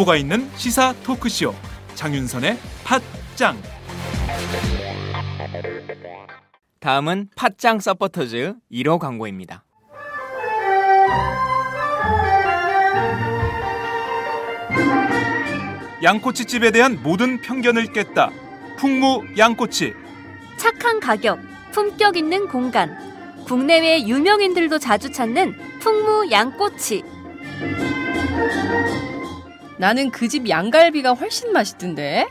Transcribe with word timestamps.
정보가 0.00 0.16
있는 0.16 0.48
시사 0.56 0.94
토크쇼 1.02 1.54
장윤선의 1.94 2.58
팟짱. 2.84 3.60
다음은 6.78 7.28
팟짱 7.36 7.80
서포터즈 7.80 8.54
1호 8.70 8.98
광고입니다. 8.98 9.64
양꼬치집에 16.02 16.70
대한 16.70 17.02
모든 17.02 17.40
편견을 17.40 17.92
깼다. 17.92 18.30
풍무 18.78 19.24
양꼬치. 19.36 19.92
착한 20.56 21.00
가격, 21.00 21.40
품격 21.72 22.16
있는 22.16 22.46
공간. 22.48 22.96
국내외 23.44 24.06
유명인들도 24.06 24.78
자주 24.78 25.10
찾는 25.10 25.54
풍무 25.80 26.30
양꼬치. 26.30 27.02
나는 29.80 30.10
그 30.10 30.28
집 30.28 30.48
양갈비가 30.48 31.14
훨씬 31.14 31.52
맛있던데. 31.52 32.28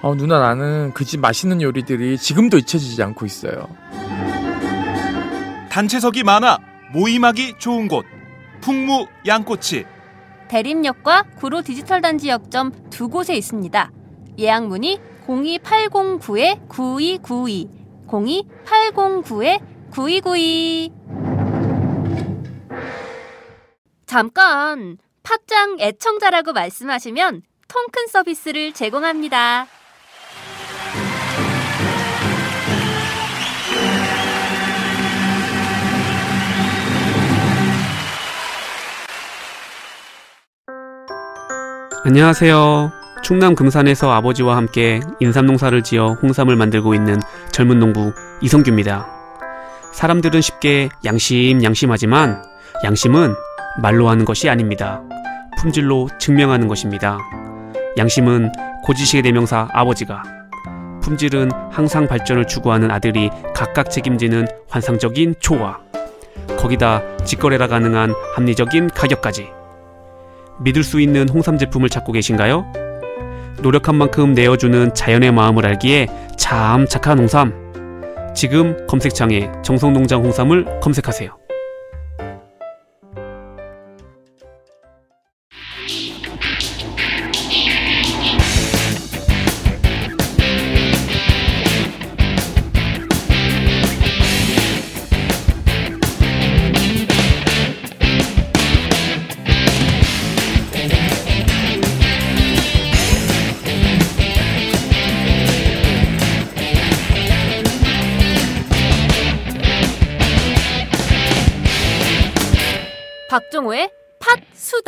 어, 0.00 0.14
누나 0.14 0.38
나는 0.40 0.92
그 0.94 1.04
집 1.04 1.20
맛있는 1.20 1.60
요리들이 1.60 2.16
지금도 2.16 2.56
잊혀지지 2.58 3.02
않고 3.02 3.26
있어요. 3.26 3.68
단체석이 5.70 6.22
많아 6.24 6.58
모임하기 6.92 7.56
좋은 7.58 7.86
곳. 7.86 8.06
풍무 8.62 9.06
양꼬치. 9.26 9.84
대림역과 10.48 11.24
구로 11.36 11.60
디지털 11.62 12.00
단지 12.00 12.30
역점 12.30 12.72
두 12.90 13.08
곳에 13.10 13.36
있습니다. 13.36 13.90
예약 14.38 14.66
문의 14.66 14.98
02809-9292, 15.26 17.68
02809-9292. 19.92 20.92
잠깐, 24.06 24.96
팟짱 25.28 25.76
애청자라고 25.80 26.54
말씀하시면 26.54 27.42
통큰 27.68 28.06
서비스를 28.08 28.72
제공합니다. 28.72 29.66
안녕하세요. 42.06 42.92
충남 43.22 43.54
금산에서 43.54 44.10
아버지와 44.10 44.56
함께 44.56 45.00
인삼 45.20 45.44
농사를 45.44 45.82
지어 45.82 46.14
홍삼을 46.22 46.56
만들고 46.56 46.94
있는 46.94 47.20
젊은 47.52 47.78
농부 47.78 48.14
이성규입니다. 48.40 49.06
사람들은 49.92 50.40
쉽게 50.40 50.88
양심 51.04 51.62
양심하지만 51.62 52.42
양심은 52.82 53.34
말로 53.80 54.08
하는 54.08 54.24
것이 54.24 54.48
아닙니다. 54.48 55.02
품질로 55.58 56.08
증명하는 56.18 56.68
것입니다. 56.68 57.18
양심은 57.96 58.52
고지식의 58.84 59.22
대명사 59.22 59.68
아버지가 59.72 60.22
품질은 61.02 61.50
항상 61.70 62.06
발전을 62.06 62.46
추구하는 62.46 62.90
아들이 62.90 63.30
각각 63.54 63.90
책임지는 63.90 64.46
환상적인 64.68 65.36
초화 65.40 65.78
거기다 66.58 67.02
직거래가 67.24 67.66
가능한 67.66 68.14
합리적인 68.34 68.88
가격까지 68.88 69.48
믿을 70.60 70.82
수 70.82 71.00
있는 71.00 71.28
홍삼 71.28 71.56
제품을 71.56 71.88
찾고 71.88 72.12
계신가요? 72.12 72.66
노력한 73.62 73.96
만큼 73.96 74.34
내어주는 74.34 74.94
자연의 74.94 75.32
마음을 75.32 75.66
알기에 75.66 76.06
참 76.36 76.86
착한 76.86 77.18
홍삼. 77.18 78.32
지금 78.34 78.86
검색창에 78.86 79.50
정성농장 79.62 80.22
홍삼을 80.22 80.80
검색하세요. 80.80 81.47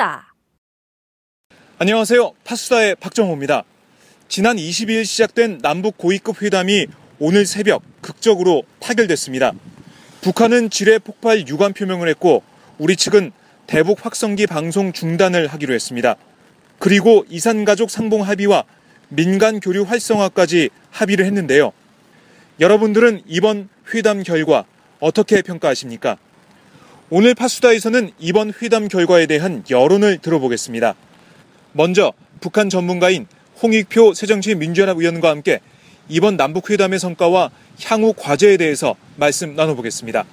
팟수다. 0.01 0.35
안녕하세요. 1.79 2.33
파수다의 2.45 2.97
박정호입니다. 2.97 3.65
지난 4.29 4.57
22일 4.57 5.05
시작된 5.05 5.59
남북 5.59 5.99
고위급 5.99 6.43
회담이 6.43 6.87
오늘 7.19 7.45
새벽 7.45 7.83
극적으로 8.01 8.63
타결됐습니다. 8.81 9.53
북한은 10.23 10.71
지뢰 10.71 10.99
폭발 10.99 11.47
유감 11.47 11.75
표명을 11.75 12.09
했고 12.09 12.43
우리 12.79 12.97
측은 12.97 13.33
대북 13.67 14.05
확성기 14.05 14.47
방송 14.47 14.93
중단을 14.93 15.47
하기로 15.49 15.75
했습니다. 15.75 16.17
그리고 16.79 17.25
이산가족 17.29 17.91
상봉 17.91 18.23
합의와 18.23 18.65
민간 19.09 19.61
교류 19.61 19.83
활성화까지 19.83 20.71
합의를 20.91 21.27
했는데요. 21.27 21.73
여러분들은 22.59 23.23
이번 23.27 23.69
회담 23.93 24.23
결과 24.23 24.65
어떻게 24.99 25.43
평가하십니까? 25.43 26.17
오늘 27.13 27.35
파수다에서는 27.35 28.13
이번 28.21 28.53
회담 28.63 28.87
결과에 28.87 29.27
대한 29.27 29.65
여론을 29.69 30.19
들어보겠습니다. 30.19 30.95
먼저 31.73 32.13
북한 32.41 32.71
전문가인 32.71 33.27
홍익표 33.61 34.15
새정치민주연합 34.15 34.97
의원과 34.97 35.29
함께 35.29 35.59
이번 36.09 36.37
남북 36.37 36.71
회담의 36.71 37.01
성과와 37.01 37.51
향후 37.85 38.15
과제에 38.17 38.57
대해서 38.59 38.95
말씀 39.17 39.57
나눠보겠습니다. 39.57 40.25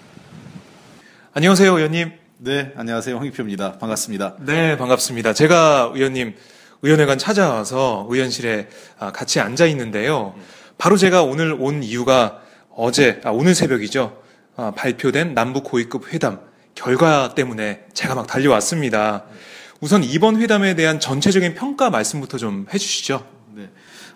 안녕하세요, 1.33 1.77
의원님. 1.77 2.11
네, 2.38 2.71
안녕하세요. 2.75 3.17
홍익표입니다. 3.17 3.79
반갑습니다. 3.79 4.35
네, 4.41 4.77
반갑습니다. 4.77 5.33
제가 5.33 5.94
의원님 5.95 6.35
의원회관 6.83 7.17
찾아와서 7.17 8.05
의원실에 8.07 8.67
아, 8.99 9.11
같이 9.11 9.39
앉아 9.39 9.65
있는데요. 9.65 10.35
바로 10.77 10.95
제가 10.95 11.23
오늘 11.23 11.53
온 11.59 11.81
이유가 11.81 12.39
어제, 12.69 13.19
아, 13.23 13.31
오늘 13.31 13.55
새벽이죠. 13.55 14.21
아, 14.55 14.73
발표된 14.75 15.33
남북 15.33 15.63
고위급 15.63 16.13
회담 16.13 16.45
결과 16.77 17.33
때문에 17.33 17.85
제가 17.93 18.13
막 18.13 18.27
달려왔습니다. 18.27 19.23
우선 19.81 20.03
이번 20.03 20.39
회담에 20.39 20.75
대한 20.75 20.99
전체적인 20.99 21.55
평가 21.55 21.89
말씀부터 21.89 22.38
좀 22.38 22.67
해주시죠. 22.71 23.25
네. 23.55 23.69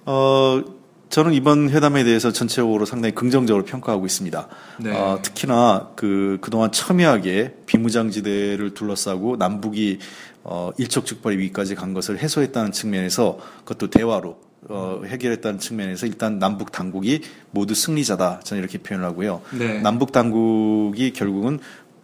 어, 0.06 0.64
저는 1.10 1.34
이번 1.34 1.70
회담에 1.72 2.04
대해서 2.04 2.32
전체적으로 2.32 2.86
상당히 2.86 3.16
긍정적으로 3.16 3.66
평가하고 3.66 4.06
있습니다. 4.06 4.48
네. 4.80 4.92
어, 4.92 5.20
특히나 5.24 5.90
그, 5.96 6.38
그동안 6.42 6.72
첨예하게 6.72 7.56
비무장지대를 7.66 8.76
둘러싸고 8.76 9.38
남북이 9.38 9.98
어, 10.44 10.72
일촉즉발의 10.78 11.40
위기까지 11.40 11.74
간 11.74 11.94
것을 11.94 12.20
해소했다는 12.20 12.72
측면에서 12.72 13.40
그것도 13.66 13.90
대화로 13.90 14.40
어, 14.70 15.02
해결했다는 15.06 15.60
측면에서 15.60 16.06
일단 16.06 16.38
남북 16.38 16.72
당국이 16.72 17.22
모두 17.50 17.74
승리자다. 17.74 18.42
저는 18.44 18.62
이렇게 18.62 18.78
표현을 18.78 19.06
하고요. 19.08 19.42
네. 19.58 19.82
남북 19.82 20.12
당국이 20.12 21.12
결국은 21.14 21.60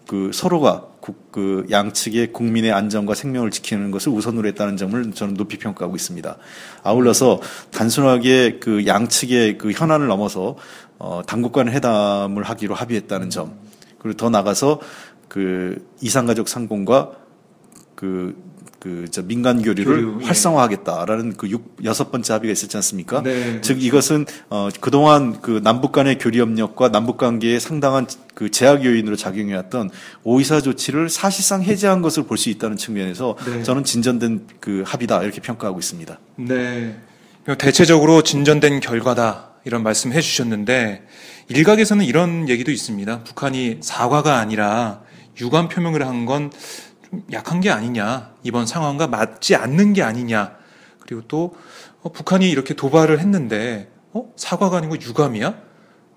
그 0.08 0.32
서로가 0.34 0.88
국, 1.02 1.32
그 1.32 1.66
양측의 1.70 2.32
국민의 2.34 2.72
안전과 2.72 3.14
생명을 3.14 3.52
지키는 3.52 3.92
것을 3.92 4.12
우선으로 4.14 4.48
했다는 4.48 4.78
점을 4.78 5.12
저는 5.12 5.36
높이 5.36 5.58
평가하고 5.58 5.96
있습니다. 5.96 6.38
아울러서 6.84 7.42
단순하게 7.72 8.60
그 8.60 8.88
양측의 8.88 9.58
그 9.58 9.72
현안을 9.72 10.08
넘어서 10.08 10.56
어, 10.98 11.22
당국 11.28 11.52
간 11.52 11.70
회담을 11.70 12.44
하기로 12.44 12.74
합의했다는 12.74 13.30
점 13.30 13.60
그리고 14.00 14.18
더 14.18 14.30
나가서 14.30 14.80
그 15.28 15.86
이산가족 16.02 16.48
상공과 16.48 17.12
그, 17.96 18.36
그, 18.80 19.08
저 19.10 19.24
민간 19.24 19.62
교류를 19.62 19.86
교류, 19.96 20.20
예. 20.22 20.26
활성화하겠다라는 20.26 21.38
그 21.38 21.50
육, 21.50 21.76
여섯 21.84 22.12
번째 22.12 22.34
합의가 22.34 22.52
있었지 22.52 22.78
않습니까? 22.78 23.24
네. 23.24 23.60
즉 23.62 23.82
이것은 23.84 24.26
어, 24.50 24.70
그동안 24.80 25.42
그 25.42 25.62
남북 25.64 25.92
간의 25.92 26.20
교류 26.20 26.42
협력과 26.42 26.90
남북 26.90 27.18
관계에 27.18 27.60
상당한 27.60 28.06
그 28.36 28.52
제약 28.52 28.86
요인으로 28.86 29.16
작용해왔던 29.16 29.90
오이사 30.24 30.62
조치를 30.62 31.10
사실상 31.10 31.64
해제한 31.64 32.02
것을 32.02 32.24
볼 32.24 32.38
수 32.38 32.50
있다는 32.50 32.78
측면에서 32.78 33.36
네. 33.46 33.64
저는 33.64 33.84
진전된 33.84 34.48
그 34.60 34.84
합의다 34.86 35.24
이렇게 35.24 35.42
평가하고 35.42 35.80
있습니다. 35.80 36.20
네. 36.36 36.96
대체적으로 37.58 38.22
진전된 38.22 38.80
결과다. 38.82 39.52
이런 39.66 39.84
말씀 39.84 40.14
해주셨는데, 40.14 41.04
일각에서는 41.50 42.06
이런 42.06 42.48
얘기도 42.48 42.72
있습니다. 42.72 43.24
북한이 43.24 43.78
사과가 43.82 44.38
아니라 44.38 45.02
유감 45.42 45.68
표명을 45.70 46.06
한 46.06 46.26
건 46.26 46.52
좀 47.10 47.24
약한 47.32 47.62
게 47.62 47.70
아니냐. 47.70 48.34
이번 48.44 48.66
상황과 48.66 49.08
맞지 49.08 49.56
않는 49.56 49.94
게 49.94 50.04
아니냐. 50.04 50.58
그리고 51.00 51.22
또, 51.28 51.56
어, 52.02 52.12
북한이 52.12 52.50
이렇게 52.50 52.74
도발을 52.74 53.20
했는데, 53.20 53.90
어? 54.14 54.32
사과가 54.36 54.78
아니고 54.78 55.00
유감이야? 55.00 55.56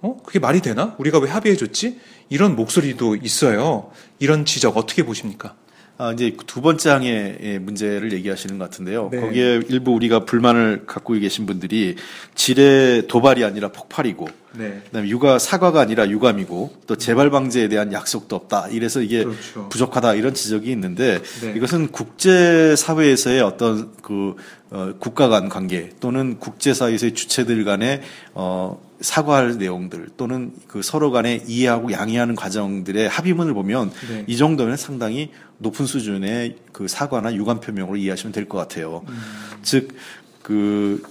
어? 0.02 0.16
그게 0.24 0.38
말이 0.38 0.60
되나? 0.60 0.94
우리가 0.98 1.18
왜 1.18 1.30
합의해줬지? 1.30 2.00
이런 2.28 2.56
목소리도 2.56 3.16
있어요. 3.16 3.90
이런 4.18 4.44
지적 4.44 4.76
어떻게 4.76 5.04
보십니까? 5.04 5.54
아, 6.00 6.12
이제 6.12 6.34
두 6.46 6.62
번째 6.62 6.88
항의 6.88 7.58
문제를 7.60 8.14
얘기하시는 8.14 8.56
것 8.56 8.64
같은데요. 8.64 9.10
네. 9.12 9.20
거기에 9.20 9.60
일부 9.68 9.92
우리가 9.92 10.24
불만을 10.24 10.84
갖고 10.86 11.12
계신 11.12 11.44
분들이 11.44 11.96
질의 12.34 13.06
도발이 13.06 13.44
아니라 13.44 13.68
폭발이고, 13.68 14.26
네. 14.56 14.80
그다음에 14.86 15.10
육아 15.10 15.38
사과가 15.38 15.78
아니라 15.78 16.08
유감이고, 16.08 16.76
또 16.86 16.96
재발 16.96 17.28
방지에 17.28 17.68
대한 17.68 17.92
약속도 17.92 18.34
없다. 18.34 18.68
이래서 18.68 19.02
이게 19.02 19.24
그렇죠. 19.24 19.68
부족하다 19.68 20.14
이런 20.14 20.32
지적이 20.32 20.70
있는데 20.70 21.20
네. 21.42 21.52
이것은 21.54 21.88
국제 21.88 22.74
사회에서의 22.76 23.42
어떤 23.42 23.92
그 24.00 24.36
어, 24.70 24.94
국가 24.98 25.28
간 25.28 25.48
관계 25.48 25.90
또는 26.00 26.38
국제 26.38 26.72
사회에서의 26.72 27.14
주체들 27.14 27.64
간의 27.64 28.02
어 28.34 28.80
사과할 29.00 29.56
내용들 29.56 30.10
또는 30.16 30.52
그 30.68 30.82
서로 30.82 31.10
간에 31.10 31.42
이해하고 31.46 31.90
양해하는 31.90 32.36
과정들의 32.36 33.08
합의문을 33.08 33.54
보면 33.54 33.90
네. 34.08 34.24
이 34.26 34.36
정도면 34.36 34.76
상당히 34.76 35.30
높은 35.58 35.86
수준의 35.86 36.56
그 36.72 36.86
사과나 36.86 37.34
유감 37.34 37.60
표명으로 37.60 37.96
이해하시면 37.96 38.32
될 38.32 38.46
것 38.46 38.58
같아요. 38.58 39.02
음. 39.08 39.18
즉그 39.62 41.02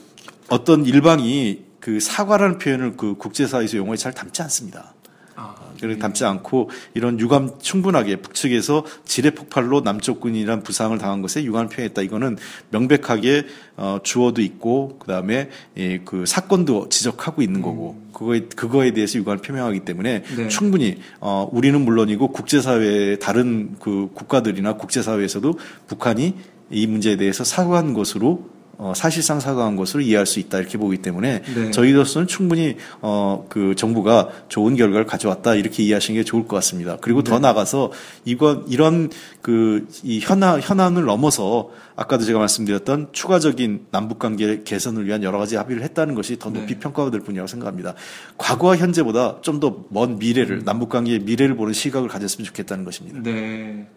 어떤 0.49 0.85
일방이 0.85 1.63
그 1.79 1.99
사과라는 1.99 2.59
표현을 2.59 2.97
그 2.97 3.15
국제사회에서 3.15 3.77
용어에 3.77 3.97
잘 3.97 4.13
담지 4.13 4.41
않습니다. 4.43 4.93
아, 5.39 5.55
그렇게 5.79 5.97
담지 5.97 6.25
않고 6.25 6.69
이런 6.93 7.17
유감 7.17 7.59
충분하게 7.61 8.17
북측에서 8.17 8.85
지뢰 9.05 9.29
폭발로 9.29 9.81
남쪽 9.81 10.19
군이란 10.19 10.63
부상을 10.63 10.97
당한 10.97 11.21
것에 11.21 11.43
유감을 11.45 11.69
표현했다. 11.69 12.01
이거는 12.01 12.37
명백하게 12.71 13.45
어, 13.77 13.99
주어도 14.03 14.41
있고 14.41 14.97
그다음에 14.99 15.49
예, 15.77 15.99
그 15.99 16.25
사건도 16.25 16.89
지적하고 16.89 17.41
있는 17.41 17.61
거고 17.61 18.01
그거에 18.11 18.41
그거에 18.53 18.91
대해서 18.91 19.17
유감을 19.17 19.41
표명하기 19.41 19.79
때문에 19.81 20.23
네. 20.23 20.47
충분히 20.49 20.99
어, 21.21 21.49
우리는 21.49 21.79
물론이고 21.79 22.33
국제사회의 22.33 23.19
다른 23.19 23.77
그 23.79 24.09
국가들이나 24.13 24.73
국제사회에서도 24.73 25.57
북한이 25.87 26.35
이 26.71 26.87
문제에 26.87 27.15
대해서 27.15 27.45
사과한 27.45 27.93
것으로 27.93 28.58
어, 28.79 28.93
사실상 28.95 29.39
사과한 29.39 29.75
것으로 29.75 30.01
이해할 30.01 30.25
수 30.25 30.39
있다 30.39 30.57
이렇게 30.57 30.77
보기 30.79 30.97
때문에 30.97 31.43
네. 31.43 31.71
저희로서는 31.71 32.27
충분히 32.27 32.77
어, 33.01 33.45
그 33.49 33.75
정부가 33.75 34.29
좋은 34.47 34.75
결과를 34.75 35.05
가져왔다 35.05 35.53
이렇게 35.53 35.83
이해하시는 35.83 36.19
게 36.19 36.23
좋을 36.23 36.47
것 36.47 36.55
같습니다. 36.55 36.97
그리고 37.01 37.21
네. 37.21 37.29
더 37.29 37.39
나가서 37.39 37.91
이건 38.25 38.65
이런 38.67 39.11
그 39.41 39.85
이 40.03 40.19
현안 40.19 40.61
현안을 40.61 41.05
넘어서 41.05 41.69
아까도 41.95 42.23
제가 42.23 42.39
말씀드렸던 42.39 43.09
추가적인 43.11 43.87
남북 43.91 44.19
관계 44.19 44.63
개선을 44.63 45.05
위한 45.05 45.23
여러 45.23 45.37
가지 45.37 45.55
합의를 45.55 45.83
했다는 45.83 46.15
것이 46.15 46.39
더 46.39 46.49
높이 46.49 46.73
네. 46.73 46.79
평가가 46.79 47.11
될 47.11 47.21
뿐이라고 47.21 47.47
생각합니다. 47.47 47.95
과거와 48.37 48.77
현재보다 48.77 49.41
좀 49.41 49.59
더먼 49.59 50.11
음. 50.11 50.19
미래를 50.19 50.63
남북 50.63 50.89
관계의 50.89 51.19
미래를 51.19 51.55
보는 51.55 51.73
시각을 51.73 52.07
가졌으면 52.07 52.45
좋겠다는 52.45 52.85
것입니다. 52.85 53.19
네. 53.21 53.87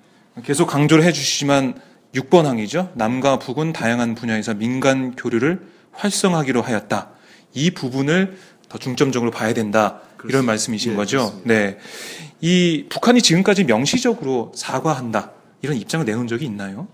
계속 0.45 0.67
강조를 0.67 1.05
해 1.05 1.13
주시지만 1.13 1.75
6번 2.15 2.45
항이죠. 2.45 2.93
남과 2.95 3.39
북은 3.39 3.73
다양한 3.73 4.15
분야에서 4.15 4.55
민간 4.55 5.17
교류를 5.17 5.61
활성화하기로 5.93 6.63
하였다. 6.63 7.11
이 7.55 7.71
부분을 7.71 8.37
더 8.69 8.79
중점적으로 8.79 9.31
봐야 9.31 9.53
된다. 9.55 10.01
이런 10.29 10.45
말씀이신 10.45 10.93
예, 10.93 10.97
거죠. 10.97 11.19
그렇습니다. 11.19 11.49
네. 11.49 11.79
이 12.41 12.87
북한이 12.89 13.23
지금까지 13.23 13.65
명시적으로 13.65 14.53
사과한다. 14.55 15.33
이런 15.63 15.77
입장을 15.77 16.05
내놓은 16.05 16.27
적이 16.27 16.47
있나요? 16.47 16.89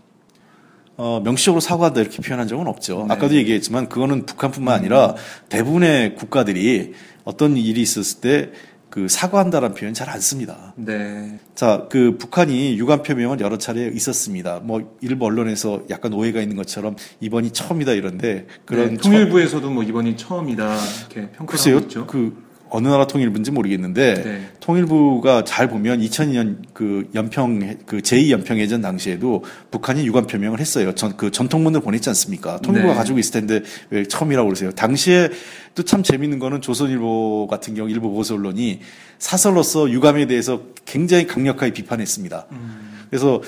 어, 0.96 1.20
명시적으로 1.22 1.60
사과한다 1.60 2.00
이렇게 2.00 2.20
표현한 2.20 2.48
적은 2.48 2.66
없죠. 2.66 3.04
네. 3.06 3.14
아까도 3.14 3.34
얘기했지만 3.34 3.88
그거는 3.88 4.26
북한뿐만 4.26 4.74
아니라 4.74 5.14
대부분의 5.48 6.16
국가들이 6.16 6.94
어떤 7.24 7.56
일이 7.56 7.80
있었을 7.82 8.20
때 8.20 8.50
그 8.90 9.08
사과한다라는 9.08 9.74
표현 9.74 9.94
잘 9.94 10.08
안 10.08 10.20
씁니다. 10.20 10.72
네. 10.76 11.38
자, 11.54 11.86
그 11.90 12.16
북한이 12.16 12.78
유감 12.78 13.02
표명은 13.02 13.40
여러 13.40 13.58
차례 13.58 13.88
있었습니다. 13.88 14.60
뭐 14.62 14.96
일부 15.02 15.26
언론에서 15.26 15.82
약간 15.90 16.14
오해가 16.14 16.40
있는 16.40 16.56
것처럼 16.56 16.96
이번이 17.20 17.50
처음이다 17.50 17.92
이런데 17.92 18.46
그런 18.64 18.94
네, 18.94 18.96
통일부에서도 18.96 19.68
뭐 19.70 19.82
이번이 19.82 20.16
처음이다. 20.16 20.76
이렇게 21.00 21.30
평가하고 21.32 21.78
있죠. 21.80 22.06
그 22.06 22.47
어느 22.70 22.88
나라 22.88 23.06
통일부인지 23.06 23.50
모르겠는데 23.50 24.14
네. 24.22 24.48
통일부가 24.60 25.44
잘 25.44 25.68
보면 25.68 26.00
2002년 26.00 26.56
그 26.72 27.08
연평 27.14 27.78
그 27.86 27.98
제2 27.98 28.30
연평 28.30 28.58
해전 28.58 28.80
당시에도 28.80 29.44
북한이 29.70 30.06
유감 30.06 30.26
표명을 30.26 30.60
했어요. 30.60 30.94
전 30.94 31.16
그 31.16 31.30
전통문을 31.30 31.80
보냈지 31.80 32.08
않습니까? 32.10 32.58
통일부가 32.58 32.92
네. 32.92 32.98
가지고 32.98 33.18
있을 33.18 33.32
텐데 33.32 33.62
왜 33.90 34.04
처음이라고 34.04 34.46
그러세요? 34.48 34.70
당시에 34.72 35.30
또 35.74 35.82
참 35.82 36.02
재밌는 36.02 36.38
거는 36.38 36.60
조선일보 36.60 37.46
같은 37.48 37.74
경우 37.74 37.88
일부 37.88 38.10
보수 38.10 38.34
언론이 38.34 38.80
사설로서 39.18 39.90
유감에 39.90 40.26
대해서 40.26 40.62
굉장히 40.84 41.26
강력하게 41.26 41.72
비판했습니다. 41.72 42.46
음. 42.52 42.98
그래서 43.10 43.40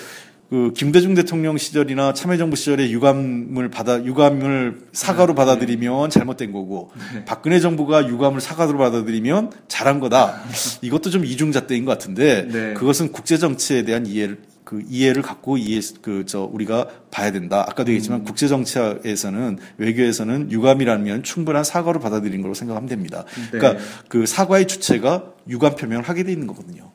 그 0.51 0.73
김대중 0.75 1.15
대통령 1.15 1.57
시절이나 1.57 2.13
참여정부 2.13 2.57
시절에 2.57 2.91
유감을 2.91 3.71
받아 3.71 4.03
유감을 4.05 4.79
네. 4.81 4.87
사과로 4.93 5.37
받아들이면 5.37 6.11
잘못된 6.11 6.51
거고 6.51 6.91
박근혜 7.25 7.61
정부가 7.61 8.09
유감을 8.09 8.41
사과로 8.41 8.77
받아들이면 8.77 9.53
잘한 9.69 10.01
거다. 10.01 10.43
이것도 10.83 11.11
좀 11.11 11.25
이중잣대인 11.25 11.85
것 11.85 11.93
같은데 11.93 12.49
네. 12.51 12.75
그것은 12.75 13.13
국제 13.13 13.39
정치에 13.39 13.85
대한 13.85 14.07
이해를 14.07 14.39
그 14.65 14.83
이해를 14.89 15.23
갖고 15.23 15.57
이해 15.57 15.81
그 16.03 16.25
저 16.27 16.43
우리가 16.53 16.89
봐야 17.13 17.31
된다. 17.31 17.61
아까도 17.69 17.91
얘기했지만 17.93 18.21
음. 18.21 18.25
국제 18.25 18.49
정치에서는 18.49 19.59
외교에서는 19.79 20.51
유감이라면 20.51 21.23
충분한 21.23 21.63
사과로 21.63 22.01
받아들이는 22.01 22.43
걸로 22.43 22.55
생각하면 22.55 22.89
됩니다. 22.89 23.25
네. 23.53 23.59
그러니까 23.59 23.83
그 24.09 24.27
사과의 24.27 24.67
주체가 24.67 25.33
유감 25.49 25.77
표명을 25.77 26.09
하게 26.09 26.25
돼 26.25 26.33
있는 26.33 26.49
거거든요. 26.49 26.91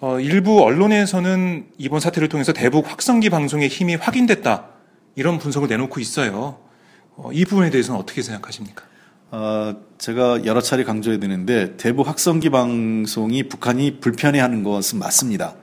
어, 0.00 0.20
일부 0.20 0.62
언론에서는 0.62 1.70
이번 1.76 1.98
사태를 1.98 2.28
통해서 2.28 2.52
대북 2.52 2.88
확성기 2.88 3.30
방송의 3.30 3.66
힘이 3.66 3.96
확인됐다. 3.96 4.66
이런 5.16 5.38
분석을 5.38 5.66
내놓고 5.66 5.98
있어요. 5.98 6.60
어, 7.16 7.30
이 7.32 7.44
부분에 7.44 7.70
대해서는 7.70 7.98
어떻게 7.98 8.22
생각하십니까? 8.22 8.84
어, 9.32 9.74
제가 9.98 10.44
여러 10.44 10.60
차례 10.60 10.84
강조해 10.84 11.18
드는데 11.18 11.76
대북 11.76 12.06
확성기 12.06 12.50
방송이 12.50 13.48
북한이 13.48 13.98
불편해하는 13.98 14.62
것은 14.62 15.00
맞습니다. 15.00 15.56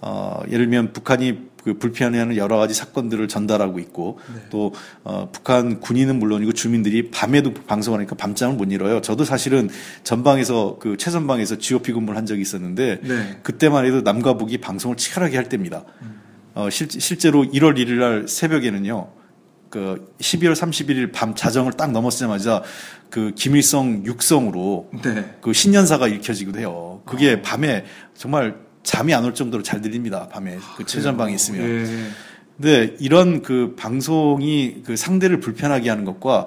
어, 0.00 0.40
예를 0.46 0.66
들면 0.66 0.92
북한이 0.92 1.50
그 1.64 1.78
불편해하는 1.78 2.36
여러 2.36 2.58
가지 2.58 2.74
사건들을 2.74 3.26
전달하고 3.26 3.78
있고 3.78 4.18
또 4.50 4.74
어, 5.02 5.30
북한 5.32 5.80
군인은 5.80 6.18
물론이고 6.18 6.52
주민들이 6.52 7.10
밤에도 7.10 7.54
방송하니까 7.54 8.16
밤잠을 8.16 8.56
못 8.56 8.70
잃어요. 8.70 9.00
저도 9.00 9.24
사실은 9.24 9.70
전방에서 10.02 10.76
그 10.78 10.98
최전방에서 10.98 11.56
GOP 11.56 11.92
근무를 11.92 12.18
한 12.18 12.26
적이 12.26 12.42
있었는데 12.42 13.00
네. 13.02 13.38
그때만 13.42 13.86
해도 13.86 14.02
남과 14.02 14.36
북이 14.36 14.58
방송을 14.58 14.98
치열하게 14.98 15.36
할 15.36 15.48
때입니다. 15.48 15.84
어, 16.54 16.68
실, 16.70 16.88
실제로 16.90 17.42
1월 17.42 17.76
1일 17.78 17.94
날 17.94 18.28
새벽에는요. 18.28 19.08
그 19.70 20.14
12월 20.20 20.52
31일 20.52 21.12
밤 21.12 21.34
자정을 21.34 21.72
딱 21.72 21.90
넘었자마자 21.90 22.62
그 23.08 23.32
김일성 23.34 24.04
육성으로 24.04 24.90
네. 25.02 25.34
그 25.40 25.52
신년사가 25.52 26.08
읽혀지기도 26.08 26.60
해요. 26.60 27.02
그게 27.06 27.42
밤에 27.42 27.84
정말 28.14 28.63
잠이 28.84 29.12
안 29.14 29.24
올 29.24 29.34
정도로 29.34 29.62
잘 29.64 29.80
들립니다. 29.80 30.28
밤에 30.28 30.58
그 30.76 30.84
최전방에 30.84 31.34
있으면. 31.34 31.60
예. 31.68 31.86
근데 32.56 32.94
이런 33.00 33.42
그 33.42 33.74
방송이 33.76 34.82
그 34.84 34.96
상대를 34.96 35.40
불편하게 35.40 35.88
하는 35.90 36.04
것과 36.04 36.46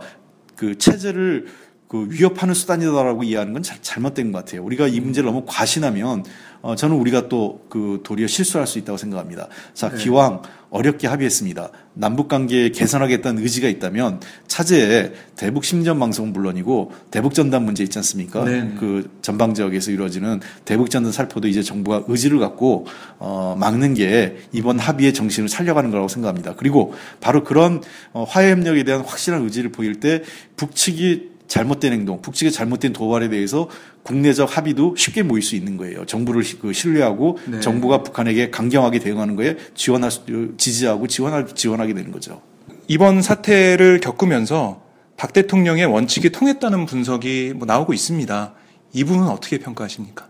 그 0.55 0.77
체제를 0.77 1.47
그 1.87 2.07
위협하는 2.09 2.53
수단이다라고 2.53 3.23
이해하는 3.23 3.53
건 3.53 3.63
잘, 3.63 3.77
잘못된 3.81 4.31
것 4.31 4.39
같아요. 4.39 4.63
우리가 4.63 4.87
이 4.87 4.99
문제를 4.99 5.27
너무 5.27 5.43
과신하면 5.45 6.25
어, 6.61 6.75
저는 6.75 6.95
우리가 6.97 7.29
또 7.29 7.57
그 7.69 8.01
도리어 8.03 8.27
실수할 8.27 8.65
수 8.67 8.79
있다고 8.79 8.97
생각합니다. 8.97 9.47
자, 9.73 9.89
기왕 9.89 10.41
어렵게 10.69 11.07
합의했습니다. 11.07 11.69
남북 11.93 12.27
관계 12.27 12.69
개선하겠다는 12.69 13.41
의지가 13.41 13.69
있다면 13.69 14.19
차제에 14.47 15.13
대북 15.35 15.63
심전 15.63 15.99
방송은 15.99 16.33
물론이고 16.33 16.91
대북 17.09 17.33
전단 17.33 17.63
문제 17.63 17.83
있지 17.83 17.97
않습니까? 17.99 18.43
네. 18.43 18.73
그 18.77 19.09
전방 19.21 19.53
지역에서 19.53 19.91
이루어지는 19.91 20.41
대북 20.65 20.89
전단 20.89 21.11
살포도 21.11 21.47
이제 21.47 21.61
정부가 21.63 22.03
의지를 22.07 22.39
갖고 22.39 22.85
어, 23.19 23.55
막는 23.57 23.93
게 23.93 24.37
이번 24.51 24.79
합의의 24.79 25.13
정신을 25.13 25.47
살려가는 25.47 25.89
거라고 25.89 26.07
생각합니다. 26.07 26.55
그리고 26.57 26.93
바로 27.21 27.43
그런 27.43 27.81
어, 28.11 28.25
화해 28.27 28.51
협력에 28.51 28.83
대한 28.83 29.01
확실한 29.01 29.43
의지를 29.43 29.71
보일 29.71 29.99
때 29.99 30.23
북측이 30.57 31.36
잘못된 31.47 31.93
행동, 31.93 32.21
북측의 32.21 32.51
잘못된 32.51 32.93
도발에 32.93 33.29
대해서 33.29 33.69
국내적 34.03 34.55
합의도 34.57 34.95
쉽게 34.97 35.23
모일 35.23 35.41
수 35.41 35.55
있는 35.55 35.77
거예요. 35.77 36.05
정부를 36.05 36.43
시- 36.43 36.59
그 36.59 36.73
신뢰하고 36.73 37.39
네. 37.47 37.59
정부가 37.61 38.03
북한에게 38.03 38.49
강경하게 38.49 38.99
대응하는 38.99 39.35
거에 39.35 39.55
지원할 39.73 40.11
수, 40.11 40.21
지지하고 40.57 41.07
지원할 41.07 41.47
지원하게 41.47 41.93
되는 41.93 42.11
거죠. 42.11 42.41
이번 42.87 43.21
사태를 43.21 43.99
겪으면서 44.01 44.81
박 45.17 45.33
대통령의 45.33 45.85
원칙이 45.85 46.29
통했다는 46.31 46.85
분석이 46.85 47.53
뭐 47.55 47.65
나오고 47.65 47.93
있습니다. 47.93 48.53
이 48.93 49.03
부분은 49.03 49.27
어떻게 49.29 49.57
평가하십니까? 49.57 50.27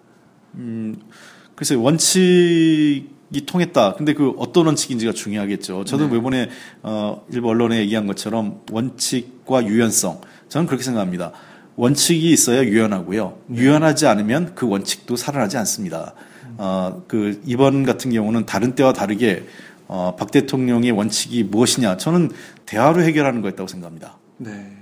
글쎄 1.56 1.76
원칙이 1.76 3.46
통했다. 3.46 3.94
근데 3.96 4.14
그 4.14 4.34
어떤 4.38 4.68
원칙인지가 4.68 5.12
중요하겠죠. 5.14 5.84
저도 5.86 6.08
네. 6.08 6.18
이번에 6.18 6.50
어 6.84 7.26
일부 7.32 7.50
언론에 7.50 7.80
얘기한 7.80 8.08
것처럼 8.08 8.62
원칙과 8.72 9.66
유연성 9.66 10.22
저는 10.50 10.68
그렇게 10.68 10.84
생각합니다. 10.84 11.32
원칙이 11.76 12.32
있어야 12.32 12.64
유연하고요. 12.64 13.38
유연하지 13.54 14.08
않으면 14.08 14.56
그 14.56 14.68
원칙도 14.68 15.16
살아나지 15.16 15.58
않습니다. 15.58 16.14
어, 16.58 17.04
그 17.08 17.42
이번 17.46 17.84
같은 17.84 18.12
경우는 18.12 18.46
다른 18.46 18.74
때와 18.74 18.94
다르게 18.94 19.46
어, 19.88 20.16
박 20.18 20.32
대통령의 20.32 20.92
원칙이 20.92 21.44
무엇이냐? 21.44 21.98
저는 21.98 22.32
대화로 22.66 23.04
해결하는 23.04 23.42
거였다고 23.42 23.68
생각합니다. 23.68 24.18
네. 24.38 24.76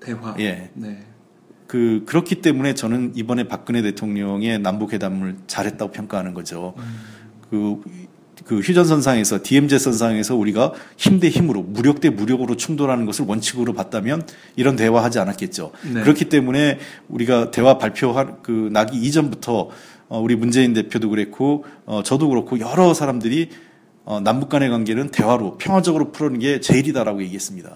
대화. 0.00 0.34
예. 0.38 0.70
네. 0.74 1.06
그 1.66 2.02
그렇기 2.06 2.42
때문에 2.42 2.74
저는 2.74 3.12
이번에 3.14 3.48
박근혜 3.48 3.80
대통령의 3.80 4.58
남북 4.58 4.92
회담을 4.92 5.36
잘했다고 5.46 5.92
평가하는 5.92 6.34
거죠. 6.34 6.74
그, 7.48 7.80
그 8.44 8.58
휴전 8.60 8.84
선상에서 8.86 9.40
DMZ 9.42 9.78
선상에서 9.78 10.34
우리가 10.36 10.72
힘 10.96 11.20
대 11.20 11.28
힘으로 11.28 11.62
무력 11.62 12.00
대 12.00 12.10
무력으로 12.10 12.56
충돌하는 12.56 13.06
것을 13.06 13.24
원칙으로 13.26 13.72
봤다면 13.74 14.26
이런 14.56 14.74
대화하지 14.76 15.18
않았겠죠. 15.18 15.72
네. 15.94 16.02
그렇기 16.02 16.28
때문에 16.28 16.78
우리가 17.08 17.50
대화 17.50 17.78
발표할 17.78 18.38
그 18.42 18.70
나기 18.72 18.98
이전부터 18.98 19.68
어, 20.08 20.20
우리 20.20 20.34
문재인 20.36 20.72
대표도 20.74 21.08
그랬고 21.10 21.64
어, 21.86 22.02
저도 22.02 22.28
그렇고 22.28 22.58
여러 22.58 22.92
사람들이 22.94 23.50
어, 24.04 24.18
남북 24.20 24.48
간의 24.48 24.68
관계는 24.70 25.10
대화로 25.10 25.58
평화적으로 25.58 26.10
풀어는 26.10 26.40
게 26.40 26.60
제일이다라고 26.60 27.22
얘기했습니다. 27.22 27.70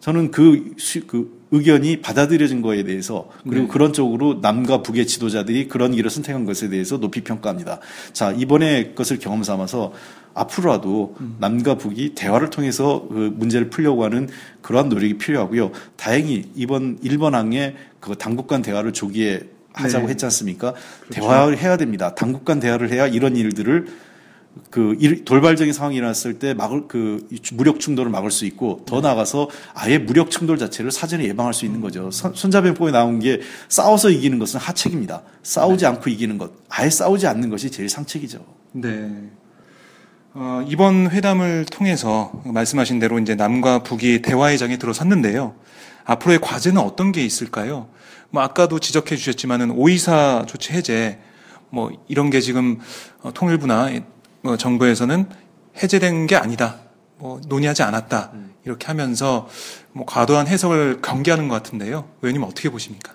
저는 0.00 0.30
그, 0.30 0.72
수- 0.78 1.06
그 1.06 1.37
의견이 1.50 2.00
받아들여진 2.00 2.62
거에 2.62 2.82
대해서 2.82 3.28
그리고 3.42 3.62
네. 3.62 3.68
그런 3.68 3.92
쪽으로 3.92 4.38
남과 4.42 4.82
북의 4.82 5.06
지도자들이 5.06 5.68
그런 5.68 5.92
길을 5.92 6.10
선택한 6.10 6.44
것에 6.44 6.68
대해서 6.68 6.98
높이 6.98 7.22
평가합니다. 7.22 7.80
자, 8.12 8.32
이번에 8.32 8.92
것을 8.94 9.18
경험 9.18 9.42
삼아서 9.42 9.92
앞으로라도 10.34 11.16
남과 11.40 11.76
북이 11.78 12.14
대화를 12.14 12.50
통해서 12.50 13.06
그 13.08 13.32
문제를 13.34 13.70
풀려고 13.70 14.04
하는 14.04 14.28
그러한 14.62 14.88
노력이 14.88 15.18
필요하고요. 15.18 15.72
다행히 15.96 16.50
이번 16.54 16.98
일본 17.02 17.34
항에 17.34 17.74
그 17.98 18.14
당국 18.16 18.46
간 18.46 18.62
대화를 18.62 18.92
조기에 18.92 19.42
하자고 19.72 20.06
네. 20.06 20.10
했지 20.12 20.24
않습니까? 20.26 20.74
대화를 21.10 21.58
해야 21.58 21.76
됩니다. 21.76 22.14
당국 22.14 22.44
간 22.44 22.60
대화를 22.60 22.90
해야 22.90 23.06
이런 23.06 23.36
일들을 23.36 23.86
그 24.70 24.96
일- 24.98 25.24
돌발적인 25.24 25.72
상황이 25.72 25.96
일어났을 25.96 26.38
때 26.38 26.52
막을 26.52 26.88
그 26.88 27.26
무력 27.54 27.80
충돌을 27.80 28.10
막을 28.10 28.30
수 28.30 28.44
있고 28.44 28.82
더 28.86 29.00
나아가서 29.00 29.48
아예 29.74 29.98
무력 29.98 30.30
충돌 30.30 30.58
자체를 30.58 30.90
사전에 30.90 31.24
예방할 31.24 31.54
수 31.54 31.64
있는 31.64 31.80
거죠. 31.80 32.10
선- 32.10 32.34
손자병법에 32.34 32.90
나온 32.90 33.20
게 33.20 33.40
싸워서 33.68 34.10
이기는 34.10 34.38
것은 34.38 34.58
하책입니다. 34.60 35.22
싸우지 35.42 35.86
않고 35.86 36.10
이기는 36.10 36.38
것, 36.38 36.50
아예 36.68 36.90
싸우지 36.90 37.26
않는 37.26 37.50
것이 37.50 37.70
제일 37.70 37.88
상책이죠. 37.88 38.44
네. 38.72 39.10
어, 40.34 40.64
이번 40.68 41.10
회담을 41.10 41.64
통해서 41.70 42.32
말씀하신 42.44 42.98
대로 42.98 43.18
이제 43.18 43.34
남과 43.34 43.82
북이 43.82 44.22
대화의 44.22 44.58
장에 44.58 44.76
들어섰는데요. 44.76 45.54
앞으로의 46.04 46.40
과제는 46.40 46.80
어떤 46.80 47.12
게 47.12 47.24
있을까요? 47.24 47.88
뭐 48.30 48.42
아까도 48.42 48.78
지적해 48.78 49.16
주셨지만은 49.16 49.70
오이사 49.70 50.44
조치 50.46 50.72
해제 50.72 51.18
뭐 51.70 51.90
이런 52.08 52.30
게 52.30 52.40
지금 52.40 52.78
어, 53.22 53.32
통일부나 53.32 53.90
뭐 54.42 54.56
정부에서는 54.56 55.26
해제된 55.82 56.26
게 56.26 56.36
아니다. 56.36 56.76
뭐 57.18 57.40
논의하지 57.48 57.82
않았다. 57.82 58.32
이렇게 58.64 58.86
하면서 58.86 59.48
뭐 59.92 60.04
과도한 60.06 60.46
해석을 60.46 61.00
경계하는 61.02 61.48
것 61.48 61.54
같은데요. 61.56 62.08
의원님 62.22 62.42
어떻게 62.44 62.68
보십니까? 62.70 63.14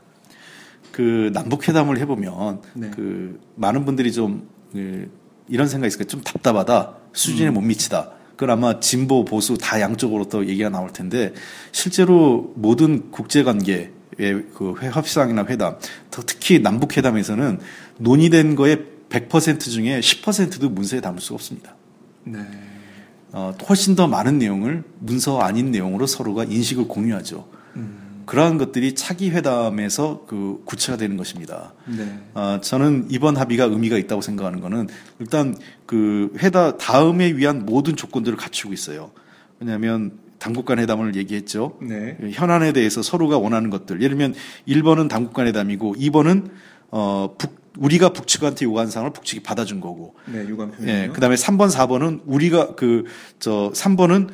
그 0.92 1.32
남북 1.34 1.68
회담을 1.68 1.98
해보면 2.00 2.62
네. 2.74 2.92
그 2.94 3.40
많은 3.56 3.86
분들이 3.86 4.12
좀 4.12 4.48
그, 4.72 5.10
이런 5.48 5.68
생각이 5.68 5.88
있을 5.88 6.00
거예요. 6.00 6.08
좀 6.08 6.22
답답하다, 6.22 6.94
수준에 7.14 7.50
못 7.50 7.62
미치다. 7.62 8.12
그건 8.32 8.50
아마 8.52 8.80
진보 8.80 9.24
보수 9.26 9.58
다 9.58 9.80
양쪽으로 9.80 10.26
또 10.28 10.46
얘기가 10.48 10.70
나올 10.70 10.92
텐데 10.92 11.34
실제로 11.72 12.52
모든 12.56 13.12
국제 13.12 13.44
관계의 13.44 13.92
그 14.18 14.74
회- 14.82 14.90
협상이나 14.90 15.46
회담, 15.46 15.78
더 16.12 16.24
특히 16.26 16.60
남북 16.60 16.98
회담에서는 16.98 17.60
논의된 18.00 18.56
거의 18.56 18.86
100% 19.14 19.60
중에 19.60 20.00
10%도 20.00 20.70
문서에 20.70 21.00
담을 21.00 21.22
수가 21.22 21.36
없습니다. 21.36 21.76
네. 22.24 22.40
어, 23.32 23.54
훨씬 23.70 23.96
더 23.96 24.08
많은 24.08 24.40
내용을 24.40 24.84
문서 25.00 25.40
아닌 25.40 25.72
내용으로 25.72 26.08
서로가 26.08 26.46
인식을 26.46 26.88
공유하죠. 26.88 27.48
그러한 28.26 28.58
것들이 28.58 28.96
차기 28.96 29.32
회담에서 29.32 30.26
그 30.28 30.62
구체화 30.66 30.98
되는 30.98 31.18
것입니다. 31.18 31.74
네. 31.86 32.20
아, 32.34 32.60
저는 32.62 33.08
이번 33.10 33.36
합의가 33.36 33.66
의미가 33.66 33.98
있다고 33.98 34.22
생각하는 34.22 34.62
거는 34.62 34.88
일단 35.20 35.56
그 35.86 36.32
회담 36.38 36.78
다음에 36.78 37.34
위한 37.34 37.66
모든 37.66 37.96
조건들을 37.96 38.38
갖추고 38.38 38.74
있어요. 38.74 39.12
왜냐하면 39.60 40.20
당국 40.40 40.66
간 40.66 40.80
회담을 40.80 41.16
얘기했죠. 41.16 41.78
네. 41.82 42.18
현안에 42.32 42.74
대해서 42.74 43.02
서로가 43.02 43.38
원하는 43.38 43.70
것들. 43.70 44.02
예를 44.02 44.18
들면 44.18 44.36
1번은 44.68 45.10
당국 45.10 45.34
간 45.34 45.48
회담이고 45.48 45.96
2번은 45.96 46.50
어, 46.92 47.36
북, 47.38 47.63
우리가 47.78 48.10
북측한테 48.14 48.66
요구한 48.66 48.90
사항을 48.90 49.14
북측이 49.14 49.42
받아준 49.44 49.82
거고. 49.82 50.16
네, 50.26 50.40
유감 50.48 50.72
표현. 50.72 50.88
예, 50.90 51.10
그다음에 51.14 51.36
3번, 51.36 51.72
4번은 51.72 52.22
우리가 52.26 52.76
그 52.76 53.04
저 53.40 53.72
3번은 53.74 54.30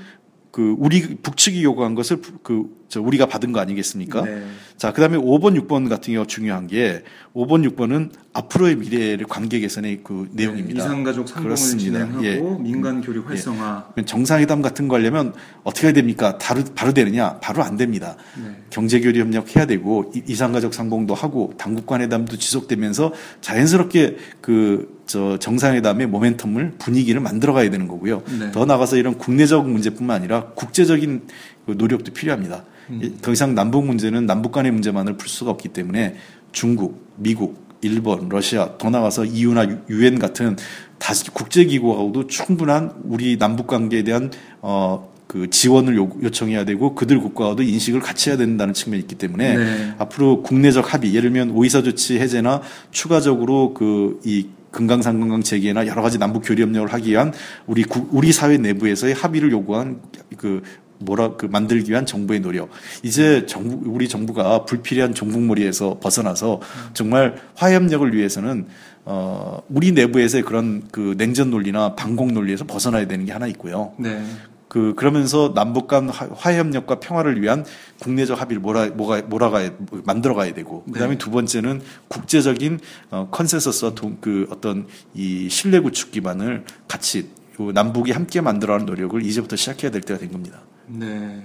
그 0.51 0.75
우리 0.79 1.15
북측이 1.18 1.63
요구한 1.63 1.96
것을 1.96 2.22
그 2.44 2.79
저 2.89 3.00
우리가 3.01 3.27
받은 3.27 3.51
거 3.51 3.60
아니겠습니까? 3.60 4.24
네. 4.24 4.41
자, 4.75 4.91
그다음에 4.91 5.15
5번, 5.18 5.56
6번 5.68 5.88
같은 5.89 6.12
경우 6.12 6.25
중요한 6.25 6.65
게 6.65 7.03
5번, 7.36 7.63
6번은 7.75 8.12
앞으로의 8.34 8.77
미래를 8.77 9.27
관계 9.27 9.60
개선의 9.60 10.00
그 10.03 10.27
내용입니다. 10.32 10.79
네, 10.79 10.86
이상가족 10.86 11.27
상봉을 11.27 11.44
그렇습니다. 11.50 12.00
진행하고 12.00 12.25
예. 12.25 12.63
민간 12.63 13.01
교류 13.01 13.22
활성화. 13.27 13.94
정상회담 14.08 14.63
같은 14.63 14.88
거 14.88 14.96
하려면 14.96 15.34
어떻게 15.63 15.86
해야 15.88 15.94
됩니까? 15.94 16.39
바로, 16.41 16.63
바로 16.74 16.91
되느냐? 16.91 17.38
바로 17.39 17.62
안 17.63 17.77
됩니다. 17.77 18.15
네. 18.44 18.56
경제 18.72 19.00
교류 19.00 19.20
협력 19.20 19.56
해야 19.56 19.68
되고 19.68 20.12
이- 20.15 20.24
이상가족 20.27 20.74
상봉도 20.74 21.13
하고 21.13 21.53
당국 21.60 21.86
간 21.86 22.01
회담도 22.01 22.38
지속되면서 22.38 23.13
자연스럽게 23.41 24.18
그 24.41 24.99
저 25.10 25.39
정상회담의 25.39 26.06
모멘텀을 26.08 26.78
분위기를 26.78 27.20
만들어 27.20 27.51
가야 27.54 27.72
되는 27.72 27.88
거고요. 27.88 28.22
네. 28.39 28.51
더 28.51 28.66
나가서 28.66 28.96
이런 28.98 29.18
국내적 29.18 29.68
문제뿐만 29.68 30.18
아니라 30.18 30.46
국제적인 30.54 31.24
그 31.66 31.72
노력도 31.75 32.13
필요합니다. 32.13 32.63
음. 32.92 33.00
이- 33.04 33.13
더 33.20 33.32
이상 33.32 33.56
남북 33.56 33.88
문제는 33.88 34.28
남북 34.28 34.51
간의 34.51 34.72
문제만을 34.72 35.18
풀 35.18 35.28
수가 35.28 35.50
없기 35.50 35.70
때문에 35.70 36.16
중국, 36.51 37.08
미국, 37.18 37.68
일본, 37.82 38.30
러시아, 38.30 38.78
더 38.78 38.92
나가서 38.92 39.25
EU나 39.25 39.80
유엔 39.89 40.20
같은 40.20 40.56
다시 41.00 41.32
국제기구하고도 41.32 42.28
충분한 42.28 42.92
우리 43.06 43.39
남북 43.39 43.66
관계에 43.66 44.04
대한 44.04 44.30
어, 44.62 45.10
그 45.25 45.50
지원을 45.50 45.98
요, 45.98 46.10
요청해야 46.22 46.66
되고 46.66 46.94
그들 46.94 47.20
국가와도 47.20 47.63
인식을 47.63 48.00
같이 48.00 48.30
해야 48.30 48.38
된다는 48.38 48.75
측면이 48.75 49.01
있기 49.01 49.16
때문에 49.16 49.58
네. 49.58 49.94
앞으로 49.98 50.44
국내적 50.44 50.94
합의, 50.94 51.16
예를 51.16 51.32
들면 51.32 51.50
오이사 51.51 51.82
조치 51.82 52.20
해제나 52.20 52.62
추가적으로 52.92 53.74
그 53.74 54.20
이 54.24 54.46
금강산관광 54.71 55.43
재개나 55.43 55.88
여러 55.88 56.01
가지 56.01 56.17
남북 56.17 56.41
교류 56.45 56.63
협력을 56.63 56.91
하기 56.93 57.11
위한 57.11 57.33
우리 57.67 57.83
국, 57.83 58.13
우리 58.13 58.31
사회 58.31 58.57
내부에서의 58.57 59.13
합의를 59.13 59.51
요구한 59.51 60.01
그 60.38 60.61
뭐라 60.99 61.35
그 61.35 61.45
만들기 61.45 61.91
위한 61.91 62.05
정부의 62.05 62.41
노력. 62.41 62.69
이제 63.03 63.45
정부 63.45 63.89
우리 63.89 64.07
정부가 64.07 64.65
불필요한 64.65 65.13
종북몰이에서 65.13 65.99
벗어나서 65.99 66.61
정말 66.93 67.41
화협력을 67.55 68.13
위해서는 68.13 68.67
어 69.05 69.61
우리 69.69 69.91
내부에서의 69.93 70.43
그런 70.43 70.83
그 70.91 71.15
냉전 71.17 71.49
논리나 71.49 71.95
반공 71.95 72.33
논리에서 72.33 72.65
벗어나야 72.65 73.07
되는 73.07 73.25
게 73.25 73.31
하나 73.31 73.47
있고요. 73.47 73.93
네. 73.97 74.21
그 74.69 74.93
그러면서 74.95 75.51
남북 75.55 75.88
간 75.88 76.07
화- 76.09 76.29
화해 76.35 76.59
협력과 76.59 76.99
평화를 76.99 77.41
위한 77.41 77.65
국내적 77.99 78.39
합의를 78.39 78.61
몰아 78.61 78.89
뭐가 78.89 79.23
몰아가야 79.23 79.71
만들어 80.05 80.35
가야 80.35 80.53
되고 80.53 80.83
그다음에 80.83 81.15
네. 81.15 81.17
두 81.17 81.31
번째는 81.31 81.81
국제적인 82.07 82.79
어 83.09 83.27
컨센서스와 83.31 83.95
동, 83.95 84.17
그 84.21 84.47
어떤 84.51 84.88
이 85.15 85.49
신뢰 85.49 85.79
구축 85.79 86.11
기반을 86.11 86.65
같이 86.88 87.29
요 87.59 87.71
남북이 87.71 88.11
함께 88.11 88.41
만들어가는 88.41 88.85
노력을 88.85 89.21
이제부터 89.25 89.55
시작해야 89.55 89.89
될 89.89 90.01
때가 90.01 90.19
된 90.19 90.31
겁니다. 90.31 90.59
네. 90.85 91.41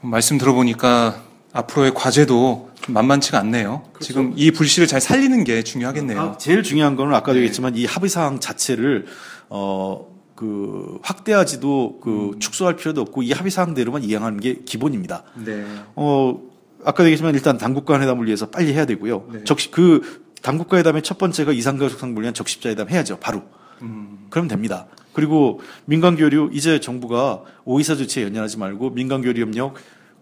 말씀 0.00 0.38
들어보니까 0.38 1.22
앞으로의 1.52 1.92
과제도 1.92 2.70
좀 2.80 2.94
만만치가 2.94 3.38
않네요. 3.40 3.82
지금 3.98 4.32
이 4.36 4.52
불씨를 4.52 4.86
잘 4.86 5.00
살리는 5.00 5.42
게 5.42 5.64
중요하겠네요. 5.64 6.20
아, 6.20 6.38
제일 6.38 6.62
중요한 6.62 6.94
거는 6.94 7.14
아까도 7.14 7.32
네. 7.32 7.38
얘기했지만 7.38 7.76
이 7.76 7.84
합의 7.84 8.08
사항 8.08 8.38
자체를 8.38 9.06
어. 9.48 10.13
그 10.34 10.98
확대하지도 11.02 12.00
그 12.02 12.30
음. 12.34 12.40
축소할 12.40 12.76
필요도 12.76 13.00
없고 13.00 13.22
이 13.22 13.32
합의 13.32 13.50
사항대로만 13.50 14.02
이행하는 14.02 14.40
게 14.40 14.56
기본입니다. 14.64 15.22
네. 15.44 15.64
어, 15.94 16.40
아까 16.84 17.04
얘기했지만 17.04 17.34
일단 17.34 17.56
당국 17.56 17.84
간 17.84 18.02
회담을 18.02 18.26
위해서 18.26 18.50
빨리 18.50 18.72
해야 18.72 18.84
되고요. 18.84 19.28
네. 19.32 19.44
적시, 19.44 19.70
그 19.70 20.24
당국 20.42 20.68
간 20.68 20.80
회담의 20.80 21.02
첫 21.02 21.18
번째가 21.18 21.52
이상가족 21.52 21.98
상봉을 21.98 22.22
위한 22.22 22.34
적십자 22.34 22.70
회담 22.70 22.88
해야죠. 22.88 23.18
바로. 23.20 23.42
음. 23.82 24.26
그러면 24.30 24.48
됩니다. 24.48 24.86
그리고 25.12 25.60
민간 25.84 26.16
교류 26.16 26.50
이제 26.52 26.80
정부가 26.80 27.42
오이사 27.64 27.94
조치에 27.94 28.24
연연하지 28.24 28.58
말고 28.58 28.90
민간 28.90 29.22
교류 29.22 29.40
협력 29.42 29.74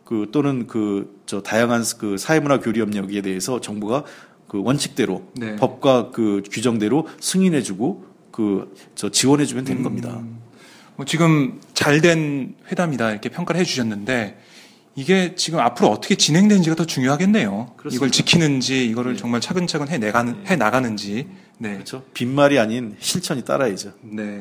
그 0.04 0.28
또는 0.30 0.66
그 0.66 1.22
저 1.32 1.40
다양한 1.40 1.82
그 1.98 2.18
사회문화 2.18 2.60
교류 2.60 2.82
협력에 2.82 3.22
대해서 3.22 3.58
정부가 3.58 4.04
그 4.48 4.62
원칙대로 4.62 5.22
네. 5.34 5.56
법과 5.56 6.10
그 6.10 6.42
규정대로 6.50 7.08
승인해주고 7.20 8.04
그 8.32 8.74
저 8.94 9.10
지원해 9.10 9.44
주면 9.46 9.64
되는 9.64 9.82
겁니다. 9.82 10.20
뭐 10.96 11.06
지금 11.06 11.60
잘 11.74 12.00
된 12.00 12.54
회담이다 12.70 13.10
이렇게 13.12 13.28
평가를 13.28 13.60
해 13.60 13.64
주셨는데 13.64 14.38
이게 14.94 15.34
지금 15.36 15.58
앞으로 15.60 15.88
어떻게 15.88 16.16
진행되는지가 16.16 16.76
더 16.76 16.84
중요하겠네요. 16.84 17.74
그렇습니다. 17.76 17.96
이걸 17.96 18.10
지키는지 18.10 18.84
이거를 18.86 19.12
네. 19.14 19.18
정말 19.18 19.40
차근차근 19.40 19.88
해 19.88 19.98
나가는 19.98 20.46
해 20.46 20.56
나가는지. 20.56 21.28
네. 21.58 21.74
그렇죠. 21.74 22.02
빈말이 22.12 22.58
아닌 22.58 22.96
실천이 23.00 23.44
따라야죠. 23.44 23.92
네. 24.02 24.40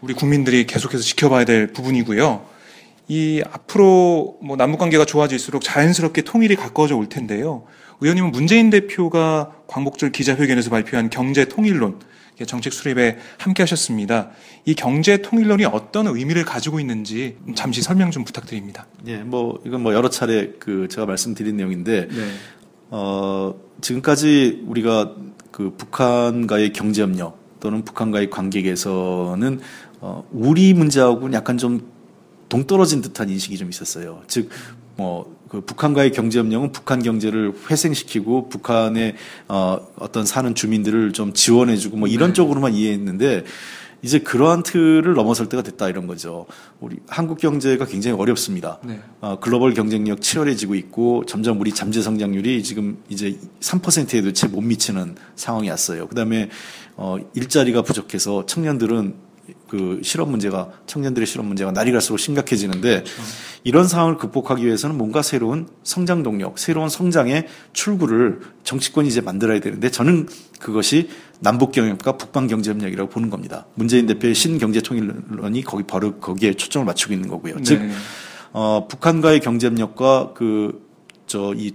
우리 0.00 0.12
국민들이 0.14 0.66
계속해서 0.66 1.02
지켜봐야 1.02 1.44
될 1.44 1.68
부분이고요. 1.68 2.44
이 3.08 3.42
앞으로 3.50 4.38
뭐 4.42 4.56
남북 4.56 4.78
관계가 4.78 5.04
좋아질수록 5.04 5.62
자연스럽게 5.62 6.22
통일이 6.22 6.56
가까워져 6.56 6.96
올 6.96 7.08
텐데요. 7.08 7.64
의원님은 8.02 8.32
문재인 8.32 8.68
대표가 8.70 9.52
광복절 9.68 10.12
기자회견에서 10.12 10.70
발표한 10.70 11.08
경제 11.08 11.44
통일론 11.44 12.00
정책 12.46 12.72
수립에 12.72 13.18
함께 13.38 13.62
하셨습니다. 13.62 14.30
이 14.64 14.74
경제 14.74 15.18
통일론이 15.18 15.64
어떤 15.64 16.08
의미를 16.08 16.44
가지고 16.44 16.80
있는지 16.80 17.36
잠시 17.54 17.82
설명 17.82 18.10
좀 18.10 18.24
부탁드립니다. 18.24 18.86
예, 19.06 19.18
뭐 19.18 19.62
이건 19.64 19.82
뭐 19.82 19.94
여러 19.94 20.10
차례 20.10 20.52
그 20.58 20.88
제가 20.88 21.06
말씀드린 21.06 21.56
내용인데 21.56 22.08
네. 22.08 22.30
어, 22.90 23.54
지금까지 23.80 24.64
우리가 24.66 25.14
그 25.52 25.74
북한과의 25.76 26.72
경제협력 26.72 27.38
또는 27.60 27.84
북한과의 27.84 28.28
관계에서는 28.28 29.60
어, 30.00 30.24
우리 30.32 30.74
문제하고는 30.74 31.34
약간 31.34 31.58
좀 31.58 31.92
동떨어진 32.48 33.00
듯한 33.00 33.30
인식이 33.30 33.56
좀 33.56 33.70
있었어요. 33.70 34.22
즉, 34.26 34.50
뭐, 34.96 35.34
그 35.52 35.60
북한과의 35.60 36.12
경제협력은 36.12 36.72
북한 36.72 37.02
경제를 37.02 37.52
회생시키고 37.70 38.48
북한의 38.48 39.16
어, 39.48 39.86
어떤 39.98 40.24
사는 40.24 40.54
주민들을 40.54 41.12
좀 41.12 41.34
지원해주고 41.34 41.98
뭐 41.98 42.08
이런 42.08 42.30
네. 42.30 42.32
쪽으로만 42.32 42.72
이해했는데 42.72 43.44
이제 44.00 44.18
그러한 44.18 44.62
틀을 44.62 45.12
넘어설 45.12 45.50
때가 45.50 45.62
됐다 45.62 45.90
이런 45.90 46.06
거죠. 46.06 46.46
우리 46.80 46.96
한국 47.06 47.38
경제가 47.38 47.84
굉장히 47.84 48.16
어렵습니다. 48.16 48.78
네. 48.82 49.00
어, 49.20 49.38
글로벌 49.40 49.74
경쟁력 49.74 50.22
치열해지고 50.22 50.74
있고 50.74 51.24
점점 51.26 51.60
우리 51.60 51.70
잠재 51.74 52.00
성장률이 52.00 52.62
지금 52.62 52.96
이제 53.10 53.38
3%에도 53.60 54.32
채 54.32 54.48
못 54.48 54.62
미치는 54.62 55.16
상황이 55.36 55.68
왔어요. 55.68 56.08
그다음에 56.08 56.48
어, 56.96 57.18
일자리가 57.34 57.82
부족해서 57.82 58.46
청년들은 58.46 59.31
그 59.72 60.00
실업 60.02 60.28
문제가 60.28 60.68
청년들의 60.84 61.26
실업 61.26 61.46
문제가 61.46 61.72
날이 61.72 61.92
갈수록 61.92 62.18
심각해지는데 62.18 63.04
이런 63.64 63.88
상황을 63.88 64.18
극복하기 64.18 64.66
위해서는 64.66 64.98
뭔가 64.98 65.22
새로운 65.22 65.66
성장 65.82 66.22
동력, 66.22 66.58
새로운 66.58 66.90
성장의 66.90 67.46
출구를 67.72 68.40
정치권이 68.64 69.08
이제 69.08 69.22
만들어야 69.22 69.60
되는데 69.60 69.90
저는 69.90 70.28
그것이 70.60 71.08
남북 71.40 71.72
경협과 71.72 72.18
북방 72.18 72.48
경제 72.48 72.70
협력이라고 72.70 73.08
보는 73.08 73.30
겁니다. 73.30 73.64
문재인 73.74 74.04
대표의 74.04 74.34
신경제 74.34 74.82
통일론이 74.82 75.62
거기 75.62 75.84
바로 75.84 76.16
거기에 76.16 76.52
초점을 76.52 76.84
맞추고 76.84 77.14
있는 77.14 77.30
거고요. 77.30 77.62
즉 77.62 77.80
네. 77.80 77.92
어, 78.52 78.86
북한과의 78.90 79.40
경제협력과 79.40 80.34
그, 80.34 80.86
저, 81.26 81.54
이 81.56 81.72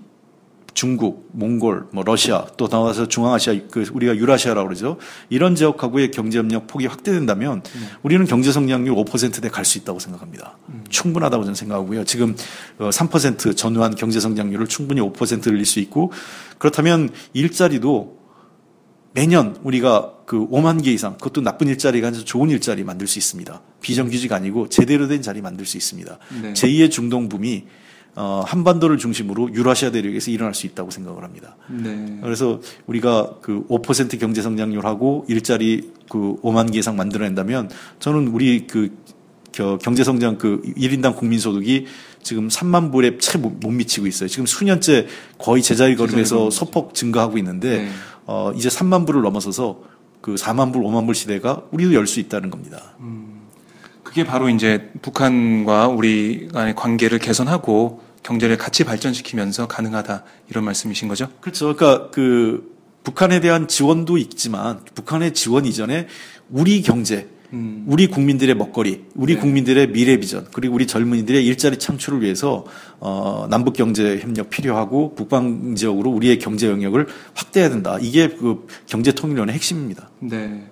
중국, 0.78 1.28
몽골, 1.34 1.88
뭐 1.92 2.04
러시아, 2.04 2.46
또 2.56 2.68
나와서 2.68 3.08
중앙아시아, 3.08 3.56
그 3.72 3.90
우리가 3.92 4.16
유라시아라고 4.16 4.68
그러죠. 4.68 4.98
이런 5.28 5.56
지역하고의 5.56 6.12
경제 6.12 6.38
협력 6.38 6.68
폭이 6.68 6.86
확대된다면 6.86 7.64
우리는 8.04 8.24
경제 8.28 8.52
성장률 8.52 8.94
5%대 8.94 9.50
갈 9.50 9.66
수 9.66 9.80
있다고 9.80 9.98
생각합니다. 9.98 10.56
충분하다고 10.90 11.46
저는 11.46 11.56
생각하고요. 11.56 12.04
지금 12.04 12.36
어, 12.78 12.90
3% 12.92 13.58
전후한 13.58 13.96
경제 13.96 14.20
성장률을 14.20 14.68
충분히 14.68 15.02
5% 15.02 15.42
늘릴 15.42 15.66
수 15.66 15.80
있고 15.80 16.12
그렇다면 16.60 17.10
일자리도 17.34 18.16
매년 19.14 19.58
우리가 19.64 20.14
그 20.28 20.48
5만 20.48 20.84
개 20.84 20.92
이상, 20.92 21.14
그것도 21.14 21.42
나쁜 21.42 21.70
일자리가 21.70 22.10
아니라 22.10 22.24
좋은 22.24 22.52
일자리 22.52 22.84
만들 22.84 23.08
수 23.08 23.18
있습니다. 23.18 23.62
비정규직 23.82 24.32
아니고 24.32 24.70
제대로 24.70 25.08
된 25.08 25.24
자리 25.24 25.42
만들 25.42 25.66
수 25.66 25.76
있습니다. 25.76 26.20
네. 26.44 26.54
제2의 26.54 26.92
중동 26.92 27.30
붐이 27.30 27.66
어, 28.20 28.44
한반도를 28.48 28.98
중심으로 28.98 29.54
유라시아 29.54 29.92
대륙에서 29.92 30.32
일어날 30.32 30.56
수 30.56 30.66
있다고 30.66 30.90
생각을 30.90 31.24
합니다. 31.24 31.56
네. 31.70 32.18
그래서 32.24 32.60
우리가 32.88 33.36
그 33.41 33.63
5% 33.68 34.20
경제 34.20 34.41
성장률하고 34.41 35.26
일자리 35.28 35.91
그 36.10 36.36
5만 36.41 36.72
개 36.72 36.80
이상 36.80 36.96
만들어낸다면 36.96 37.70
저는 38.00 38.30
우리 38.30 38.65
그 38.65 38.98
겨- 39.52 39.78
경제 39.78 40.04
성장 40.04 40.39
그 40.39 40.63
1인당 40.78 41.15
국민 41.15 41.39
소득이 41.39 41.86
지금 42.24 42.48
3만 42.48 42.91
불에 42.91 43.20
채 43.20 43.38
못 43.38 43.70
미치고 43.70 44.08
있어요. 44.08 44.28
지금 44.28 44.48
수년째 44.48 45.06
거의 45.38 45.62
제자리 45.62 45.96
걸음에서 45.96 46.50
소폭 46.50 46.96
증가하고 46.96 47.38
있는데 47.38 47.84
네. 47.84 47.89
어 48.26 48.52
이제 48.56 48.68
3만 48.68 49.06
불을 49.06 49.22
넘어서서 49.22 49.82
그 50.22 50.34
4만 50.36 50.74
불, 50.74 50.82
5만 50.84 51.06
불 51.06 51.13
시대가 51.13 51.62
우리도 51.72 51.94
열 51.94 52.08
수 52.08 52.20
있다는 52.20 52.50
겁니다. 52.50 52.96
그게 54.04 54.24
바로 54.26 54.50
이제 54.50 54.89
북한과 55.04 55.89
우리 55.89 56.48
간의 56.52 56.74
관계를 56.76 57.20
개선하고 57.20 58.07
경제를 58.28 58.58
같이 58.58 58.84
발전시키면서 58.84 59.68
가능하다 59.68 60.24
이런 60.50 60.66
말씀이신 60.66 61.08
거죠? 61.08 61.30
그렇죠. 61.40 61.74
그러니까 61.74 62.10
그 62.10 62.76
북한에 63.04 63.40
대한 63.40 63.70
지원도 63.70 64.18
있지만 64.18 64.82
북한의 64.96 65.34
지원 65.34 65.66
이전에 65.66 66.08
우리 66.50 66.82
경제, 66.82 67.30
음. 67.54 67.86
우리 67.88 68.08
국민들의 68.08 68.54
먹거리, 68.56 69.06
우리 69.16 69.36
네. 69.36 69.40
국민들의 69.40 69.92
미래 69.94 70.18
비전, 70.18 70.46
그리고 70.52 70.76
우리 70.76 70.88
젊은이들의 70.88 71.46
일자리 71.46 71.80
창출을 71.80 72.22
위해서 72.22 72.66
어, 73.00 73.48
남북 73.50 73.76
경제 73.76 74.20
협력 74.20 74.50
필요하고 74.50 75.16
북방 75.16 75.76
지역으로 75.76 76.10
우리의 76.12 76.40
경제 76.40 76.68
영역을 76.68 77.08
확대해야 77.34 77.70
된다. 77.70 77.98
이게 78.02 78.28
그 78.28 78.68
경제 78.88 79.13
통일론의 79.13 79.56
핵심입니다. 79.56 80.10
네. 80.20 80.70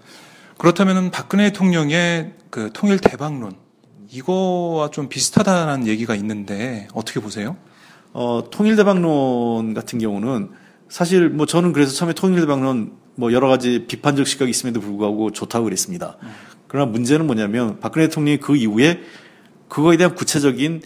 그렇다면 0.57 1.09
박근혜 1.09 1.51
대통령의 1.51 2.33
그 2.49 2.69
통일 2.73 2.99
대박론 2.99 3.64
이거와 4.09 4.91
좀 4.91 5.09
비슷하다는 5.09 5.87
얘기가 5.87 6.15
있는데 6.15 6.87
어떻게 6.93 7.19
보세요? 7.19 7.57
어, 8.13 8.43
통일대박론 8.49 9.73
같은 9.73 9.99
경우는 9.99 10.49
사실 10.89 11.29
뭐 11.29 11.45
저는 11.45 11.73
그래서 11.73 11.93
처음에 11.93 12.13
통일대박론 12.13 12.93
뭐 13.15 13.33
여러 13.33 13.47
가지 13.47 13.85
비판적 13.87 14.27
시각이 14.27 14.49
있음에도 14.49 14.79
불구하고 14.79 15.31
좋다고 15.31 15.65
그랬습니다. 15.65 16.17
그러나 16.67 16.91
문제는 16.91 17.25
뭐냐면 17.25 17.79
박근혜 17.79 18.07
대통령이 18.07 18.39
그 18.39 18.55
이후에 18.55 19.01
그거에 19.69 19.97
대한 19.97 20.15
구체적인 20.15 20.81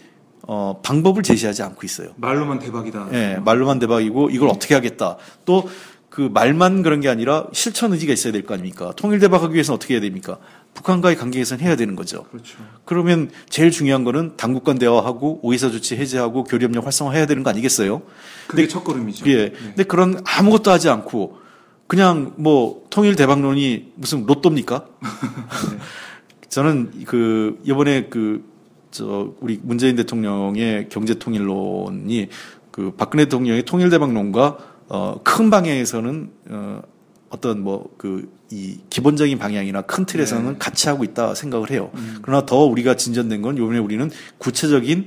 어, 0.46 0.80
방법을 0.82 1.22
제시하지 1.22 1.62
않고 1.62 1.80
있어요. 1.84 2.10
말로만 2.16 2.58
대박이다. 2.58 3.08
예, 3.12 3.38
말로만 3.44 3.78
대박이고 3.78 4.30
이걸 4.30 4.48
어떻게 4.48 4.74
하겠다. 4.74 5.16
또 5.44 5.68
그 6.10 6.22
말만 6.22 6.82
그런 6.82 7.00
게 7.00 7.08
아니라 7.08 7.46
실천 7.52 7.92
의지가 7.92 8.12
있어야 8.12 8.32
될 8.32 8.42
거 8.44 8.52
아닙니까? 8.54 8.92
통일 8.96 9.20
대박하기 9.20 9.54
위해서는 9.54 9.76
어떻게 9.76 9.94
해야 9.94 10.00
됩니까? 10.00 10.38
북한과의 10.74 11.16
관계 11.16 11.38
개선 11.38 11.60
해야 11.60 11.76
되는 11.76 11.96
거죠. 11.96 12.24
그렇죠. 12.24 12.58
그러면 12.84 13.30
제일 13.48 13.70
중요한 13.70 14.04
거는 14.04 14.36
당국 14.36 14.64
간 14.64 14.78
대화하고 14.78 15.40
오이사 15.42 15.70
조치 15.70 15.96
해제하고 15.96 16.44
교류협력 16.44 16.86
활성화해야 16.86 17.26
되는 17.26 17.42
거 17.42 17.50
아니겠어요? 17.50 18.02
그게 18.46 18.66
첫 18.68 18.84
걸음이죠. 18.84 19.28
예. 19.30 19.50
근데 19.50 19.84
그런 19.84 20.22
아무것도 20.24 20.70
하지 20.70 20.88
않고 20.88 21.38
그냥 21.86 22.34
뭐 22.36 22.86
통일 22.90 23.16
대박론이 23.16 23.92
무슨 23.96 24.24
로또입니까? 24.26 24.86
저는 26.48 27.04
그 27.06 27.60
이번에 27.64 28.08
그 28.08 28.50
저 28.90 29.32
우리 29.40 29.58
문재인 29.62 29.96
대통령의 29.96 30.88
경제 30.88 31.14
통일론이 31.14 32.28
그 32.70 32.92
박근혜 32.96 33.24
대통령의 33.24 33.64
통일 33.64 33.90
대박론과 33.90 34.58
어 34.88 35.20
큰 35.22 35.50
방향에서는 35.50 36.30
어 36.50 36.82
어떤 37.30 37.62
뭐 37.62 37.88
그 37.96 38.28
이 38.52 38.78
기본적인 38.90 39.38
방향이나 39.38 39.82
큰 39.82 40.04
틀에서는 40.04 40.52
네. 40.54 40.58
같이 40.58 40.88
하고 40.88 41.04
있다 41.04 41.36
생각을 41.36 41.70
해요. 41.70 41.92
그러나 42.20 42.44
더 42.46 42.64
우리가 42.64 42.96
진전된 42.96 43.42
건 43.42 43.56
요번에 43.56 43.78
우리는 43.78 44.10
구체적인 44.38 45.04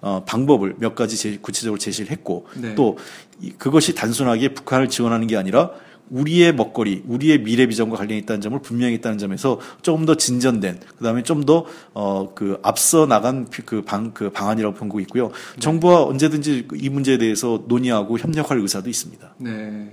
어, 0.00 0.24
방법을 0.26 0.74
몇 0.78 0.96
가지 0.96 1.16
제, 1.16 1.38
구체적으로 1.40 1.78
제시를 1.78 2.10
했고 2.10 2.48
네. 2.56 2.74
또 2.74 2.98
이- 3.40 3.50
그것이 3.50 3.94
단순하게 3.94 4.54
북한을 4.54 4.88
지원하는 4.88 5.28
게 5.28 5.36
아니라 5.36 5.70
우리의 6.10 6.52
먹거리, 6.56 7.04
우리의 7.06 7.42
미래 7.44 7.66
비전과 7.68 7.96
관련이 7.96 8.18
있다는 8.22 8.40
점을 8.40 8.58
분명히 8.60 8.94
있다는 8.94 9.18
점에서 9.18 9.60
조금 9.82 10.04
더 10.04 10.16
진전된, 10.16 10.80
그 10.98 11.04
다음에 11.04 11.22
좀 11.22 11.44
더, 11.44 11.66
어, 11.94 12.32
그 12.34 12.58
앞서 12.64 13.06
나간 13.06 13.46
그 13.64 13.82
방, 13.82 14.10
그 14.12 14.30
방안이라고 14.30 14.74
보고 14.74 14.98
있고요. 14.98 15.30
정부와 15.60 16.02
언제든지 16.06 16.66
이 16.74 16.88
문제에 16.88 17.18
대해서 17.18 17.62
논의하고 17.68 18.18
협력할 18.18 18.58
의사도 18.58 18.90
있습니다. 18.90 19.34
네. 19.38 19.92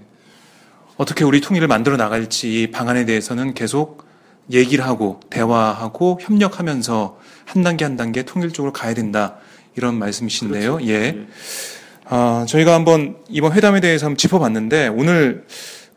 어떻게 0.97 1.23
우리 1.23 1.41
통일을 1.41 1.67
만들어 1.67 1.95
나갈지 1.95 2.63
이 2.63 2.71
방안에 2.71 3.05
대해서는 3.05 3.53
계속 3.53 4.07
얘기를 4.51 4.83
하고 4.83 5.19
대화하고 5.29 6.19
협력하면서 6.21 7.19
한 7.45 7.63
단계 7.63 7.86
한 7.86 7.95
단계 7.95 8.23
통일적으로 8.23 8.73
가야 8.73 8.95
된다 8.95 9.38
이런 9.75 9.95
말씀이신데요. 9.99 10.79
예. 10.88 11.27
아, 12.05 12.45
저희가 12.47 12.73
한번 12.73 13.17
이번 13.29 13.51
회담에 13.53 13.79
대해서 13.79 14.07
한번 14.07 14.17
짚어봤는데 14.17 14.88
오늘 14.88 15.45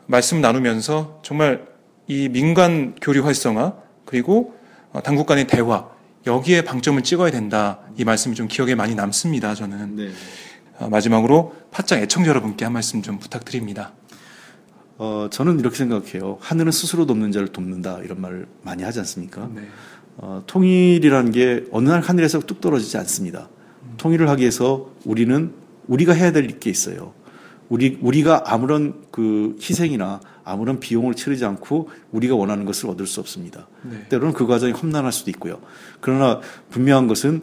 말씀 0.06 0.40
나누면서 0.42 1.20
정말 1.24 1.64
이 2.06 2.28
민간 2.28 2.94
교류 3.00 3.24
활성화 3.24 3.74
그리고 4.04 4.54
어, 4.92 5.00
당국 5.02 5.26
간의 5.26 5.46
대화 5.46 5.88
여기에 6.26 6.62
방점을 6.62 7.00
찍어야 7.02 7.30
된다 7.30 7.78
이 7.96 8.04
말씀이 8.04 8.34
좀 8.34 8.48
기억에 8.48 8.74
많이 8.74 8.94
남습니다. 8.94 9.54
저는 9.54 9.96
네. 9.96 10.10
어, 10.78 10.88
마지막으로 10.90 11.54
팟짱 11.70 12.00
애청자 12.02 12.28
여러분께 12.28 12.66
한 12.66 12.74
말씀 12.74 13.00
좀 13.00 13.18
부탁드립니다. 13.18 13.92
어, 15.02 15.28
저는 15.30 15.58
이렇게 15.60 15.76
생각해요. 15.76 16.36
하늘은 16.42 16.72
스스로 16.72 17.06
돕는 17.06 17.32
자를 17.32 17.48
돕는다. 17.48 18.00
이런 18.04 18.20
말을 18.20 18.46
많이 18.62 18.82
하지 18.82 18.98
않습니까? 18.98 19.48
네. 19.54 19.62
어, 20.18 20.42
통일이라는 20.46 21.32
게 21.32 21.64
어느 21.72 21.88
날 21.88 22.02
하늘에서 22.02 22.40
뚝 22.40 22.60
떨어지지 22.60 22.98
않습니다. 22.98 23.48
통일을 23.96 24.28
하기 24.28 24.42
위해서 24.42 24.90
우리는 25.06 25.52
우리가 25.88 26.12
해야 26.12 26.32
될 26.32 26.46
게 26.60 26.68
있어요. 26.68 27.14
우리 27.70 27.96
우리가 28.02 28.42
아무런 28.52 29.00
그 29.10 29.56
희생이나 29.58 30.20
아무런 30.44 30.80
비용을 30.80 31.14
치르지 31.14 31.46
않고 31.46 31.88
우리가 32.12 32.34
원하는 32.34 32.66
것을 32.66 32.90
얻을 32.90 33.06
수 33.06 33.20
없습니다. 33.20 33.68
네. 33.82 34.06
때로는 34.10 34.34
그 34.34 34.46
과정이 34.46 34.72
험난할 34.74 35.12
수도 35.12 35.30
있고요. 35.30 35.60
그러나 36.02 36.40
분명한 36.68 37.06
것은 37.06 37.40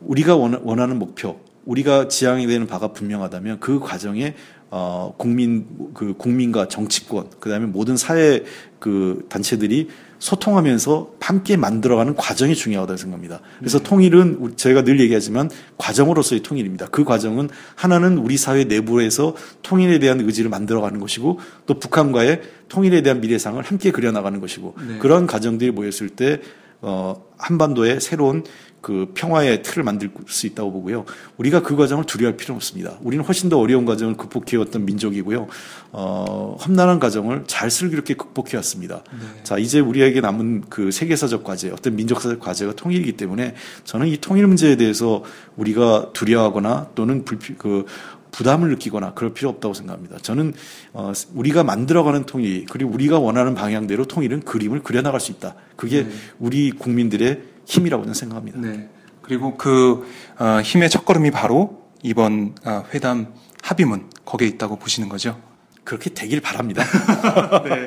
우리가 0.00 0.36
원- 0.36 0.58
원하는 0.64 0.98
목표, 0.98 1.38
우리가 1.66 2.08
지향이 2.08 2.46
되는 2.46 2.66
바가 2.66 2.92
분명하다면 2.94 3.60
그 3.60 3.78
과정에 3.78 4.34
어 4.70 5.14
국민 5.16 5.66
그 5.94 6.14
국민과 6.16 6.68
정치권 6.68 7.30
그다음에 7.40 7.66
모든 7.66 7.96
사회 7.96 8.44
그 8.78 9.24
단체들이 9.28 9.88
소통하면서 10.18 11.12
함께 11.20 11.56
만들어가는 11.56 12.14
과정이 12.16 12.54
중요하다고 12.54 12.96
생각합니다. 12.96 13.40
그래서 13.58 13.78
통일은 13.78 14.36
우리- 14.40 14.56
저희가 14.56 14.82
늘 14.82 14.98
얘기하지만 15.00 15.50
과정으로서의 15.76 16.42
통일입니다. 16.42 16.86
그 16.86 17.04
과정은 17.04 17.50
하나는 17.74 18.16
우리 18.18 18.36
사회 18.38 18.64
내부에서 18.64 19.34
통일에 19.62 19.98
대한 19.98 20.20
의지를 20.20 20.48
만들어가는 20.50 20.98
것이고 20.98 21.40
또 21.66 21.78
북한과의 21.78 22.40
통일에 22.68 23.02
대한 23.02 23.20
미래상을 23.20 23.62
함께 23.62 23.90
그려나가는 23.90 24.40
것이고 24.40 24.74
네. 24.88 24.98
그런 24.98 25.26
과정들이 25.26 25.70
모였을 25.72 26.08
때 26.08 26.40
어, 26.84 27.24
한반도에 27.38 27.98
새로운 27.98 28.44
그 28.84 29.10
평화의 29.14 29.62
틀을 29.62 29.82
만들 29.82 30.10
수 30.26 30.46
있다고 30.46 30.70
보고요. 30.70 31.06
우리가 31.38 31.62
그 31.62 31.74
과정을 31.74 32.04
두려워할 32.04 32.36
필요는 32.36 32.56
없습니다. 32.56 32.98
우리는 33.00 33.24
훨씬 33.24 33.48
더 33.48 33.58
어려운 33.58 33.86
과정을 33.86 34.18
극복해왔던 34.18 34.84
민족이고요. 34.84 35.46
어, 35.92 36.58
험난한 36.60 37.00
과정을 37.00 37.44
잘 37.46 37.70
슬기롭게 37.70 38.12
극복해왔습니다. 38.12 39.02
자, 39.42 39.56
이제 39.56 39.80
우리에게 39.80 40.20
남은 40.20 40.64
그 40.68 40.90
세계사적 40.90 41.44
과제, 41.44 41.70
어떤 41.70 41.96
민족사적 41.96 42.40
과제가 42.40 42.74
통일이기 42.74 43.12
때문에 43.12 43.54
저는 43.84 44.06
이 44.08 44.18
통일 44.18 44.46
문제에 44.46 44.76
대해서 44.76 45.24
우리가 45.56 46.10
두려워하거나 46.12 46.90
또는 46.94 47.24
불피, 47.24 47.54
그 47.54 47.86
부담을 48.34 48.68
느끼거나 48.70 49.14
그럴 49.14 49.32
필요 49.32 49.48
없다고 49.48 49.74
생각합니다. 49.74 50.18
저는 50.18 50.54
어, 50.92 51.12
우리가 51.34 51.62
만들어가는 51.62 52.24
통일 52.24 52.66
그리고 52.68 52.90
우리가 52.90 53.20
원하는 53.20 53.54
방향대로 53.54 54.06
통일은 54.06 54.40
그림을 54.40 54.82
그려나갈 54.82 55.20
수 55.20 55.30
있다. 55.30 55.54
그게 55.76 56.08
우리 56.40 56.72
국민들의 56.72 57.42
힘이라고 57.64 58.02
저는 58.02 58.14
생각합니다. 58.14 58.58
네. 58.60 58.88
그리고 59.22 59.56
그 59.56 60.04
어, 60.36 60.60
힘의 60.62 60.90
첫걸음이 60.90 61.30
바로 61.30 61.84
이번 62.02 62.56
어, 62.64 62.82
회담 62.92 63.32
합의문 63.62 64.10
거기에 64.24 64.48
있다고 64.48 64.80
보시는 64.80 65.08
거죠. 65.08 65.40
그렇게 65.84 66.10
되길 66.10 66.40
바랍니다. 66.40 66.82
네. 67.64 67.86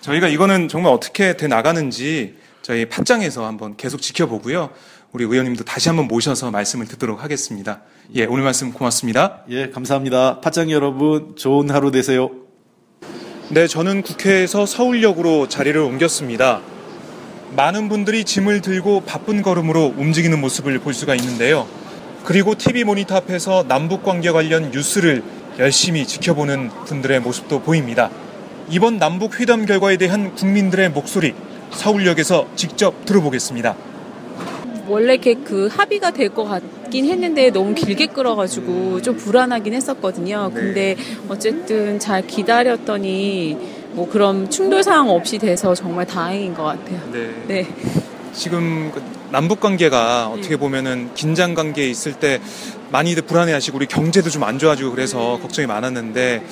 저희가 0.00 0.28
이거는 0.28 0.68
정말 0.68 0.92
어떻게 0.94 1.36
돼 1.36 1.48
나가는지 1.48 2.38
저희 2.62 2.86
팟장에서 2.88 3.44
한번 3.44 3.76
계속 3.76 4.00
지켜보고요. 4.00 4.70
우리 5.12 5.24
의원님도 5.24 5.64
다시 5.64 5.90
한번 5.90 6.08
모셔서 6.08 6.50
말씀을 6.50 6.86
듣도록 6.86 7.22
하겠습니다. 7.22 7.82
예, 8.14 8.24
오늘 8.24 8.44
말씀 8.44 8.72
고맙습니다. 8.72 9.42
예, 9.50 9.68
감사합니다. 9.68 10.40
파장 10.40 10.70
여러분, 10.70 11.36
좋은 11.36 11.70
하루 11.70 11.90
되세요. 11.90 12.30
네, 13.50 13.66
저는 13.66 14.00
국회에서 14.00 14.64
서울역으로 14.64 15.48
자리를 15.48 15.78
옮겼습니다. 15.78 16.62
많은 17.54 17.90
분들이 17.90 18.24
짐을 18.24 18.62
들고 18.62 19.02
바쁜 19.02 19.42
걸음으로 19.42 19.92
움직이는 19.98 20.40
모습을 20.40 20.78
볼 20.78 20.94
수가 20.94 21.14
있는데요. 21.16 21.68
그리고 22.24 22.54
TV 22.54 22.84
모니터 22.84 23.14
앞에서 23.16 23.68
남북 23.68 24.04
관계 24.04 24.30
관련 24.30 24.70
뉴스를 24.70 25.22
열심히 25.58 26.06
지켜보는 26.06 26.70
분들의 26.86 27.20
모습도 27.20 27.60
보입니다. 27.60 28.08
이번 28.70 28.96
남북 28.96 29.40
회담 29.40 29.66
결과에 29.66 29.98
대한 29.98 30.34
국민들의 30.34 30.88
목소리 30.88 31.34
서울역에서 31.72 32.48
직접 32.56 33.04
들어보겠습니다. 33.04 33.91
원래 34.88 35.14
이렇게 35.14 35.34
그 35.34 35.68
합의가 35.68 36.10
될 36.10 36.30
것 36.30 36.44
같긴 36.44 37.04
했는데 37.06 37.50
너무 37.50 37.74
길게 37.74 38.06
끌어가지고 38.06 39.02
좀 39.02 39.16
불안하긴 39.16 39.74
했었거든요. 39.74 40.50
네. 40.54 40.60
근데 40.60 40.96
어쨌든 41.28 41.98
잘 41.98 42.26
기다렸더니 42.26 43.56
뭐 43.92 44.08
그런 44.08 44.48
충돌 44.50 44.82
사항 44.82 45.10
없이 45.10 45.38
돼서 45.38 45.74
정말 45.74 46.06
다행인 46.06 46.54
것 46.54 46.64
같아요. 46.64 47.00
네. 47.12 47.30
네. 47.46 47.66
지금 48.32 48.90
그 48.94 49.02
남북 49.30 49.60
관계가 49.60 50.28
어떻게 50.28 50.56
보면은 50.56 51.10
긴장 51.14 51.54
관계에 51.54 51.88
있을 51.88 52.14
때 52.14 52.40
많이들 52.90 53.22
불안해하시고 53.24 53.76
우리 53.76 53.86
경제도 53.86 54.28
좀 54.30 54.42
안 54.42 54.58
좋아지고 54.58 54.90
그래서 54.90 55.38
걱정이 55.40 55.66
많았는데 55.66 56.42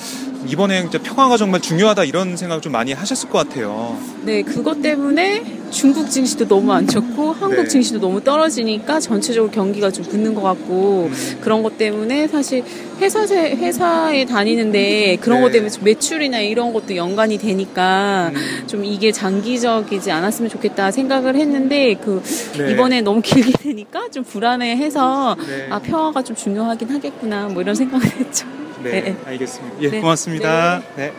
이번에 0.46 0.84
이제 0.86 0.98
평화가 0.98 1.36
정말 1.36 1.60
중요하다 1.60 2.04
이런 2.04 2.36
생각 2.36 2.62
좀 2.62 2.72
많이 2.72 2.92
하셨을 2.92 3.28
것 3.28 3.38
같아요. 3.38 3.96
네, 4.22 4.42
그것 4.42 4.80
때문에 4.80 5.60
중국 5.70 6.10
증시도 6.10 6.48
너무 6.48 6.72
안 6.72 6.86
좋고 6.86 7.32
한국 7.32 7.62
네. 7.62 7.68
증시도 7.68 8.00
너무 8.00 8.22
떨어지니까 8.22 9.00
전체적으로 9.00 9.50
경기가 9.50 9.90
좀 9.90 10.04
붙는 10.04 10.34
것 10.34 10.42
같고 10.42 11.10
음. 11.10 11.38
그런 11.40 11.62
것 11.62 11.78
때문에 11.78 12.26
사실 12.28 12.64
회사 13.00 13.22
회사에 13.24 14.24
다니는데 14.24 15.16
그런 15.20 15.38
네. 15.38 15.44
것 15.44 15.52
때문에 15.52 15.70
좀 15.70 15.84
매출이나 15.84 16.40
이런 16.40 16.72
것도 16.72 16.96
연관이 16.96 17.38
되니까 17.38 18.32
음. 18.34 18.66
좀 18.66 18.84
이게 18.84 19.12
장기적이지 19.12 20.10
않았으면 20.10 20.50
좋겠다 20.50 20.90
생각을 20.90 21.36
했는데 21.36 21.94
그 21.94 22.22
네. 22.58 22.72
이번에 22.72 23.00
너무 23.00 23.22
길게 23.22 23.52
되니까 23.52 24.08
좀 24.10 24.24
불안해해서 24.24 25.36
네. 25.46 25.68
아 25.70 25.78
평화가 25.78 26.22
좀 26.22 26.34
중요하긴 26.34 26.90
하겠구나 26.90 27.46
뭐 27.46 27.62
이런 27.62 27.74
생각을 27.74 28.04
했죠. 28.06 28.59
네, 28.82 28.90
네. 29.02 29.16
알겠습니다. 29.26 29.76
예, 29.80 29.90
네. 29.90 30.00
고맙습니다. 30.00 30.82
네. 30.96 31.12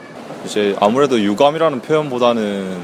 이제 0.45 0.75
아무래도 0.79 1.19
유감이라는 1.19 1.81
표현보다는 1.81 2.77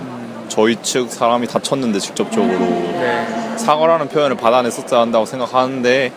저희 0.48 0.76
측 0.82 1.10
사람이 1.12 1.48
다쳤는데 1.48 2.00
직접적으로 2.00 2.58
네. 2.60 3.26
사과라는 3.58 4.10
표현을 4.10 4.38
받아냈었어야 4.38 5.02
한다고 5.02 5.26
생각하는데 5.26 6.12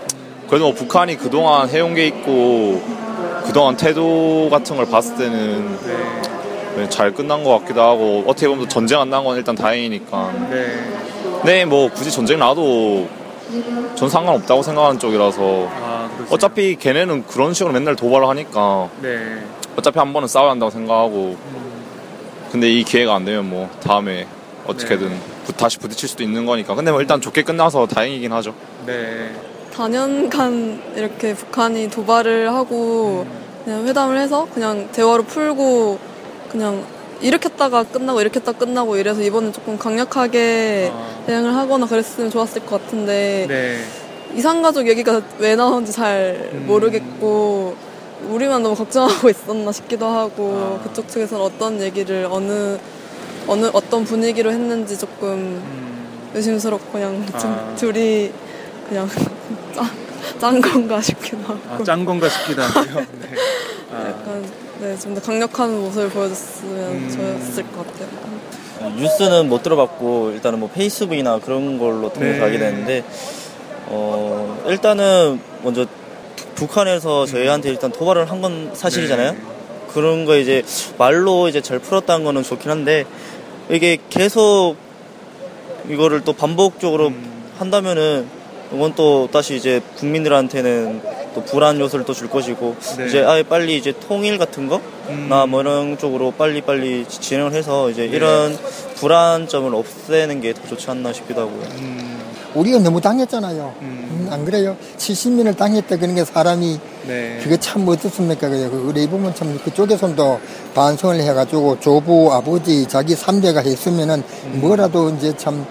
그래도 0.49 0.66
뭐 0.66 0.75
북한이 0.75 1.16
그동안 1.16 1.68
해온 1.68 1.94
게 1.94 2.07
있고 2.07 2.83
그동안 3.44 3.77
태도 3.77 4.49
같은 4.51 4.77
걸 4.77 4.87
봤을 4.87 5.16
때는 5.16 5.79
네. 6.77 6.88
잘 6.88 7.12
끝난 7.12 7.42
것 7.42 7.59
같기도 7.61 7.81
하고 7.83 8.25
어떻게 8.27 8.46
보면 8.49 8.68
전쟁 8.68 9.01
안 9.01 9.11
난 9.11 9.25
건 9.25 9.37
일단 9.37 9.55
다행이니까 9.55 10.33
네. 10.51 10.66
네 11.44 11.64
뭐 11.64 11.90
굳이 11.90 12.11
전쟁 12.11 12.38
나도 12.38 13.09
전 13.96 14.09
상관없다고 14.09 14.62
생각하는 14.62 14.99
쪽이라서 15.01 15.68
아, 15.83 15.89
그렇죠. 16.20 16.35
어차피 16.35 16.76
걔네는 16.76 17.26
그런 17.26 17.54
식으로 17.54 17.72
맨날 17.72 17.96
도발을 17.96 18.28
하니까 18.28 18.88
네. 19.02 19.42
어차피 19.76 19.98
한 19.98 20.12
번은 20.12 20.28
싸워야 20.28 20.50
한다고 20.52 20.70
생각하고 20.70 21.37
근데 22.52 22.68
이 22.70 22.83
기회가 22.85 23.14
안 23.14 23.24
되면 23.24 23.48
뭐 23.48 23.68
다음에 23.83 24.26
어떻게든 24.66 25.11
부- 25.46 25.52
다시 25.52 25.78
부딪힐 25.78 26.09
수도 26.09 26.22
있는 26.22 26.46
거니까 26.46 26.74
근데 26.74 26.90
뭐 26.90 27.00
일단 27.00 27.20
좋게 27.20 27.42
끝나서 27.42 27.87
다행이긴 27.87 28.33
하죠 28.33 28.54
네. 28.87 29.30
단연간 29.74 30.83
이렇게 30.96 31.35
북한이 31.35 31.90
도발을 31.90 32.52
하고 32.52 33.24
그냥 33.64 33.87
회담을 33.87 34.18
해서 34.18 34.46
그냥 34.52 34.88
대화로 34.92 35.22
풀고 35.24 35.98
그냥 36.50 36.85
일으켰다가 37.20 37.85
끝나고 37.85 38.20
일으켰다 38.20 38.52
끝나고 38.52 38.96
이래서 38.96 39.20
이번엔 39.22 39.52
조금 39.52 39.78
강력하게 39.78 40.90
아, 40.92 41.22
대응을 41.26 41.54
하거나 41.54 41.87
그랬으면 41.87 42.30
좋았을 42.30 42.64
것 42.66 42.83
같은데 42.83 43.46
네. 43.48 43.78
이산가족 44.35 44.88
얘기가 44.88 45.21
왜 45.38 45.57
나오는지 45.57 45.93
잘 45.93 46.51
음. 46.53 46.64
모르겠고 46.66 47.75
우리만 48.29 48.62
너무 48.62 48.75
걱정하고 48.75 49.29
있었나 49.31 49.73
싶기도 49.73 50.07
하고 50.07 50.79
아. 50.81 50.83
그쪽 50.85 51.09
측에서는 51.09 51.43
어떤 51.45 51.81
얘기를 51.81 52.27
어느 52.31 52.79
어느 53.47 53.71
어떤 53.73 54.05
분위기로 54.05 54.51
했는지 54.53 54.99
조금 54.99 55.29
음, 55.31 56.31
의심스럽고 56.35 56.93
그냥 56.93 57.25
좀 57.40 57.51
아. 57.51 57.75
둘이 57.77 58.31
그냥 58.88 59.09
짠, 59.75 59.88
짠 60.38 60.61
건가 60.61 61.01
싶기도 61.01 61.38
하고 61.45 61.59
아, 61.71 61.83
짠 61.85 62.05
건가 62.05 62.29
싶기도 62.29 62.62
하고요. 62.62 62.95
네. 63.01 63.29
아, 63.93 64.01
약간 64.09 64.45
네, 64.81 64.97
좀 64.99 65.14
더 65.14 65.21
강력한 65.21 65.79
모습을 65.81 66.09
보여줬으면 66.11 66.79
음. 66.93 67.11
좋았을 67.11 67.64
것 67.73 67.87
같아요. 67.87 68.31
뉴스는 68.97 69.49
못 69.49 69.62
들어봤고 69.62 70.31
일단은 70.33 70.59
뭐 70.61 70.71
페이스북이나 70.71 71.38
그런 71.40 71.79
걸로 71.79 72.11
통해서 72.12 72.38
네. 72.38 72.45
알게 72.45 72.59
됐는데 72.59 73.05
어 73.90 74.64
일단은 74.68 75.40
먼저 75.62 75.85
북한에서 76.55 77.26
저희한테 77.26 77.70
일단 77.70 77.90
도발을 77.92 78.31
한 78.31 78.40
건 78.40 78.70
사실이잖아요. 78.74 79.33
네. 79.33 79.38
그런 79.92 80.24
거 80.24 80.37
이제 80.37 80.62
말로 80.98 81.48
이제 81.48 81.61
잘 81.61 81.79
풀었다는 81.81 82.24
거는 82.24 82.42
좋긴 82.42 82.70
한데 82.70 83.05
이게 83.68 83.98
계속 84.09 84.76
이거를 85.88 86.22
또 86.22 86.33
반복적으로 86.33 87.09
음, 87.09 87.50
한다면은 87.59 88.26
이건 88.72 88.94
또 88.94 89.29
다시 89.33 89.57
이제 89.57 89.81
국민들한테는 89.96 91.03
또 91.35 91.44
불안 91.44 91.81
요소를 91.81 92.05
또 92.05 92.12
줄 92.14 92.29
것이고 92.31 92.76
네. 92.98 93.07
이제 93.07 93.24
아예 93.24 93.42
빨리 93.42 93.76
이제 93.76 93.92
통일 94.09 94.38
같은 94.38 94.68
거 94.68 94.81
음, 95.09 95.26
나뭐 95.29 95.61
이런 95.62 95.98
쪽으로 95.98 96.31
빨리 96.33 96.61
빨리 96.61 97.05
진행을 97.09 97.53
해서 97.53 97.90
이제 97.90 98.03
네. 98.09 98.16
이런 98.16 98.57
불안점을 98.96 99.74
없애는 99.74 100.40
게 100.40 100.53
더 100.53 100.66
좋지 100.68 100.88
않나 100.90 101.12
싶기도 101.12 101.40
하고요. 101.42 101.62
음, 101.81 101.99
우리가 102.54 102.78
너무 102.80 103.00
당했잖아요. 103.00 103.74
음, 103.80 104.08
음, 104.10 104.28
안 104.32 104.44
그래요? 104.44 104.76
70년을 104.98 105.56
당했다 105.56 105.96
그런 105.96 106.14
게 106.14 106.24
사람이 106.24 106.78
네. 107.06 107.38
그게 107.42 107.56
참 107.58 107.86
어떻습니까? 107.88 108.48
그래요. 108.48 108.70
그래 108.70 109.08
보면 109.08 109.34
참 109.34 109.58
그쪽에서도 109.64 110.40
반성을 110.74 111.20
해가지고 111.20 111.78
조부 111.80 112.32
아버지 112.32 112.86
자기 112.88 113.14
삼대가 113.14 113.60
했으면은 113.60 114.22
음. 114.46 114.60
뭐라도 114.60 115.10
이제 115.10 115.36
참 115.36 115.64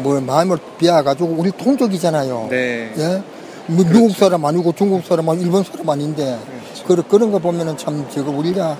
뭐 0.00 0.20
마음을 0.20 0.58
비워가지고 0.78 1.34
우리 1.38 1.50
동족이잖아요. 1.50 2.46
네. 2.50 2.92
예? 2.96 3.20
미- 3.66 3.84
미국 3.84 4.12
사람 4.12 4.44
아니고 4.44 4.72
중국 4.78 5.04
사람 5.04 5.28
아니고 5.28 5.44
일본 5.44 5.64
사람 5.64 5.90
아닌데 5.90 6.38
그 6.86 7.02
그런 7.08 7.32
거 7.32 7.40
보면은 7.40 7.76
참 7.76 8.06
저거 8.14 8.30
우리가 8.30 8.78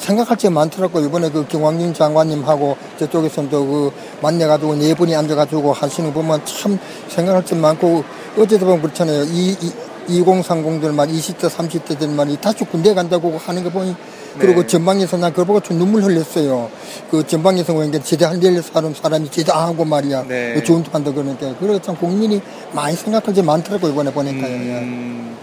생각할 0.00 0.36
게 0.36 0.48
많더라고 0.48 1.00
이번에 1.00 1.30
그 1.30 1.46
경황진 1.46 1.92
장관님하고 1.92 2.76
저쪽에서도 2.98 3.66
그 3.66 3.92
만나가지고 4.22 4.76
네 4.76 4.94
분이 4.94 5.14
앉아가지고 5.14 5.72
하시는 5.72 6.12
거 6.12 6.20
보면 6.20 6.44
참 6.46 6.78
생각할 7.08 7.44
게 7.44 7.54
많고 7.54 8.02
어제도 8.38 8.64
보면 8.64 8.82
그렇잖아요 8.82 9.24
이, 9.24 9.56
이 9.60 9.72
2030들만 10.08 11.08
20대 11.10 11.48
30대들만 11.48 12.40
다시 12.40 12.64
군대 12.64 12.94
간다고 12.94 13.36
하는 13.38 13.62
거 13.62 13.70
보니 13.70 13.94
그리고 14.38 14.62
네. 14.62 14.66
전방에서 14.66 15.16
난 15.18 15.30
그걸 15.30 15.46
보고 15.46 15.60
좀 15.60 15.78
눈물 15.78 16.02
흘렸어요. 16.02 16.70
그 17.10 17.26
전방에서 17.26 17.74
보니까 17.74 17.98
제대할 18.00 18.42
일 18.42 18.62
사람 18.62 18.94
사람이 18.94 19.30
제대하고 19.30 19.84
말이야. 19.84 20.24
네. 20.26 20.54
그 20.54 20.64
좋은 20.64 20.84
한다 20.90 21.12
그러니까 21.12 21.54
그래서 21.58 21.80
참 21.80 21.96
국민이 21.96 22.40
많이 22.72 22.96
생각할 22.96 23.34
게 23.34 23.42
많더라고 23.42 23.88
이번에 23.88 24.12
보니까요. 24.12 24.52
음, 24.52 25.36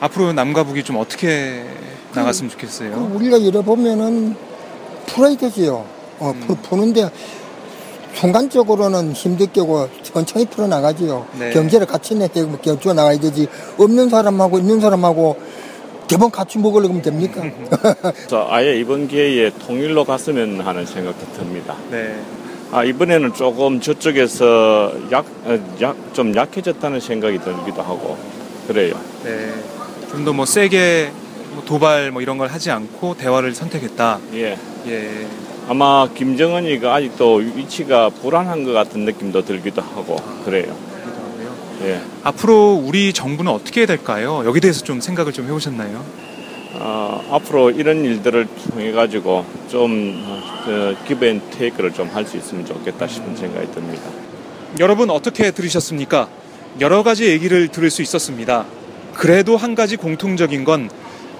앞으로 0.00 0.32
남과 0.32 0.64
북이 0.64 0.84
좀 0.84 0.96
어떻게 0.96 1.64
나갔으면 2.14 2.50
좋겠어요. 2.50 2.90
그 2.92 3.14
우리가 3.16 3.36
이래 3.36 3.62
보면은 3.62 4.34
풀어야 5.06 5.36
되지요. 5.36 5.84
어, 6.18 6.32
음. 6.34 6.40
풀, 6.46 6.56
푸는데 6.56 7.10
순간적으로는 8.14 9.12
힘들게고 9.12 9.88
천천히 10.02 10.44
풀어나가지요. 10.46 11.26
네. 11.38 11.50
경제를 11.50 11.86
같이 11.86 12.14
내, 12.14 12.28
견주어 12.28 12.92
나가야 12.92 13.18
되지. 13.18 13.46
없는 13.78 14.08
사람하고 14.08 14.58
있는 14.58 14.80
사람하고 14.80 15.36
대본 16.08 16.30
같이 16.30 16.58
먹으려면 16.58 17.00
됩니까? 17.02 17.40
그래서 18.02 18.46
아예 18.50 18.76
이번 18.76 19.06
기회에 19.06 19.50
통일로 19.64 20.04
갔으면 20.04 20.60
하는 20.60 20.84
생각도 20.84 21.24
듭니다. 21.34 21.76
네. 21.90 22.16
아, 22.72 22.84
이번에는 22.84 23.32
조금 23.34 23.80
저쪽에서 23.80 24.92
약, 25.10 25.24
어, 25.44 25.58
약, 25.80 25.96
좀 26.12 26.34
약해졌다는 26.34 27.00
생각이 27.00 27.38
들기도 27.40 27.82
하고, 27.82 28.16
그래요. 28.68 28.94
네. 29.24 29.52
좀 30.10 30.24
더 30.24 30.32
뭐 30.32 30.44
세게 30.46 31.10
뭐 31.12 31.19
도발 31.66 32.10
뭐 32.10 32.22
이런 32.22 32.38
걸 32.38 32.48
하지 32.48 32.70
않고 32.70 33.16
대화를 33.16 33.54
선택했다. 33.54 34.18
예. 34.34 34.56
예. 34.86 35.26
아마 35.68 36.08
김정은이가 36.14 36.94
아직도 36.94 37.36
위치가 37.36 38.08
불안한 38.08 38.64
것 38.64 38.72
같은 38.72 39.04
느낌도 39.04 39.44
들기도 39.44 39.82
하고, 39.82 40.16
그래요. 40.44 40.76
예. 41.82 42.00
앞으로 42.24 42.74
우리 42.84 43.12
정부는 43.12 43.52
어떻게 43.52 43.80
해야 43.80 43.86
될까요? 43.86 44.42
여기 44.44 44.60
대해서 44.60 44.82
좀 44.82 45.00
생각을 45.00 45.32
좀 45.32 45.46
해보셨나요? 45.46 46.04
어, 46.74 47.24
앞으로 47.32 47.70
이런 47.70 48.04
일들을 48.04 48.46
통해 48.70 48.92
가지고 48.92 49.44
좀 49.68 50.24
어, 50.66 50.94
기브앤 51.06 51.40
테이크를 51.50 51.92
좀 51.92 52.10
할 52.12 52.26
수 52.26 52.36
있으면 52.36 52.64
좋겠다 52.66 53.06
싶은 53.06 53.36
생각이 53.36 53.70
듭니다. 53.72 54.02
여러분 54.78 55.10
어떻게 55.10 55.50
들으셨습니까? 55.50 56.28
여러 56.80 57.02
가지 57.02 57.26
얘기를 57.26 57.68
들을 57.68 57.90
수 57.90 58.02
있었습니다. 58.02 58.66
그래도 59.14 59.56
한 59.56 59.74
가지 59.74 59.96
공통적인 59.96 60.64
건 60.64 60.88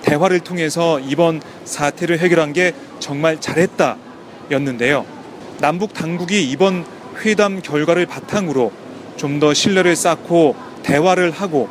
대화를 0.03 0.41
통해서 0.41 0.99
이번 1.01 1.41
사태를 1.65 2.19
해결한 2.19 2.53
게 2.53 2.73
정말 2.99 3.41
잘했다 3.41 3.97
였는데요. 4.51 5.05
남북 5.61 5.93
당국이 5.95 6.51
이번 6.51 6.85
회담 7.25 7.61
결과를 7.63 8.07
바탕으로 8.07 8.73
좀 9.17 9.39
더 9.41 9.53
신뢰를 9.55 9.97
쌓고 9.97 10.57
대화를 10.83 11.31
하고 11.31 11.69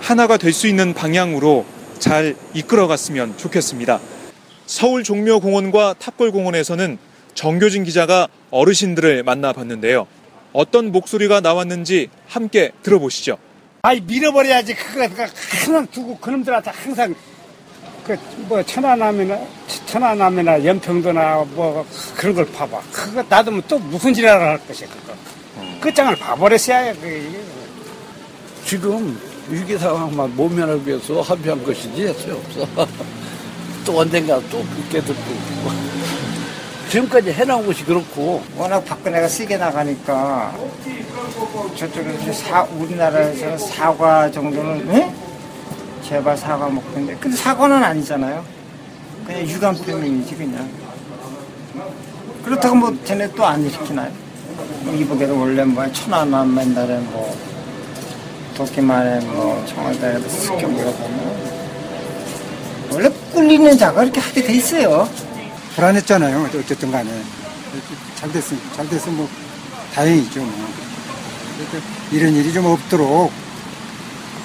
하나가 0.00 0.36
될 0.38 0.52
수 0.52 0.66
있는 0.66 0.94
방향으로 0.94 1.66
잘 1.98 2.34
이끌어갔으면 2.54 3.36
좋겠습니다. 3.36 4.00
서울 4.66 5.04
종묘공원과 5.04 5.94
탑골공원에서는 5.98 6.98
정교진 7.34 7.84
기자가 7.84 8.28
어르신들을 8.50 9.22
만나봤는데요. 9.24 10.06
어떤 10.52 10.90
목소리가 10.90 11.40
나왔는지 11.42 12.08
함께 12.26 12.72
들어보시죠. 12.82 13.36
아이 13.82 14.00
밀어버려야지 14.00 14.74
그거 14.74 15.02
항상 15.02 15.86
두고 15.88 16.16
그놈들한테 16.18 16.70
항상 16.70 17.14
그뭐 18.06 18.62
천안함이나 18.62 19.38
천안함이나 19.86 20.64
연평도나 20.64 21.44
뭐 21.54 21.84
그런 22.14 22.34
걸 22.34 22.46
봐봐 22.52 22.80
그거 22.92 23.22
놔두면 23.28 23.62
또 23.66 23.78
무슨 23.78 24.14
지랄을 24.14 24.46
할 24.46 24.66
것이야 24.66 24.88
그거 24.88 25.12
끝장을 25.80 26.14
봐버렸어야 26.16 26.92
그 26.94 27.44
지금 28.64 29.18
위기 29.48 29.78
상황만 29.78 30.34
모면하기 30.34 30.86
위해서 30.88 31.20
합의한 31.20 31.62
것이지 31.64 32.12
소용없어. 32.14 32.66
또 33.86 34.00
언젠가 34.00 34.40
또 34.50 34.60
붙게 34.62 35.00
듣고. 35.00 35.22
지금까지 36.90 37.32
해나온 37.32 37.64
것이 37.64 37.84
그렇고. 37.84 38.42
워낙 38.56 38.84
박근혜가 38.84 39.28
세게 39.28 39.56
나가니까 39.56 40.52
저쪽에서 41.76 42.32
사, 42.32 42.62
우리나라에서는 42.62 43.58
사과 43.58 44.30
정도는 44.30 44.88
응? 44.88 45.25
제발 46.08 46.36
사과 46.36 46.68
먹는데 46.68 47.16
근데 47.16 47.36
사과는 47.36 47.82
아니잖아요. 47.82 48.44
그냥 49.26 49.42
유감 49.48 49.74
표명이지 49.76 50.36
그냥. 50.36 50.68
그렇다고 52.44 52.76
뭐 52.76 52.96
쟤네 53.04 53.32
또 53.32 53.44
안 53.44 53.60
일으키나요? 53.64 54.12
뭐 54.84 54.94
이보게도 54.94 55.36
원래 55.38 55.64
뭐 55.64 55.90
천안함 55.92 56.54
맨날에 56.54 56.98
뭐 56.98 57.36
도끼만에 58.54 59.20
뭐 59.26 59.64
청와대에도 59.66 60.28
습격이가 60.28 60.90
보면 60.92 61.36
원래 62.92 63.10
꿀리는 63.32 63.76
자가 63.76 64.04
이렇게 64.04 64.20
하게 64.20 64.42
돼 64.44 64.54
있어요. 64.54 65.08
불안했잖아요. 65.74 66.48
어쨌든 66.56 66.90
간에. 66.92 67.10
잘 68.14 68.32
됐으면, 68.32 68.62
잘 68.74 68.88
됐으면 68.88 69.16
뭐, 69.18 69.28
다행이죠. 69.92 70.40
뭐. 70.40 70.68
이런 72.12 72.32
일이 72.32 72.50
좀 72.52 72.64
없도록 72.64 73.30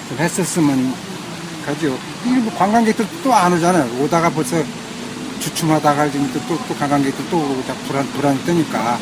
좀 0.08 0.18
했었으면 0.18 0.92
가죠. 1.64 1.98
일부 2.26 2.50
관광객들 2.56 3.06
또 3.22 3.32
안 3.34 3.52
오잖아요. 3.52 4.02
오다가 4.02 4.30
벌써 4.30 4.62
주춤하다가 5.40 6.10
지금 6.10 6.30
또, 6.32 6.40
또, 6.46 6.58
또 6.68 6.74
관광객들 6.76 7.24
또 7.30 7.38
오고 7.38 7.62
다 7.64 7.74
불안, 7.86 8.06
불안이 8.12 8.38
뜨니까. 8.44 8.98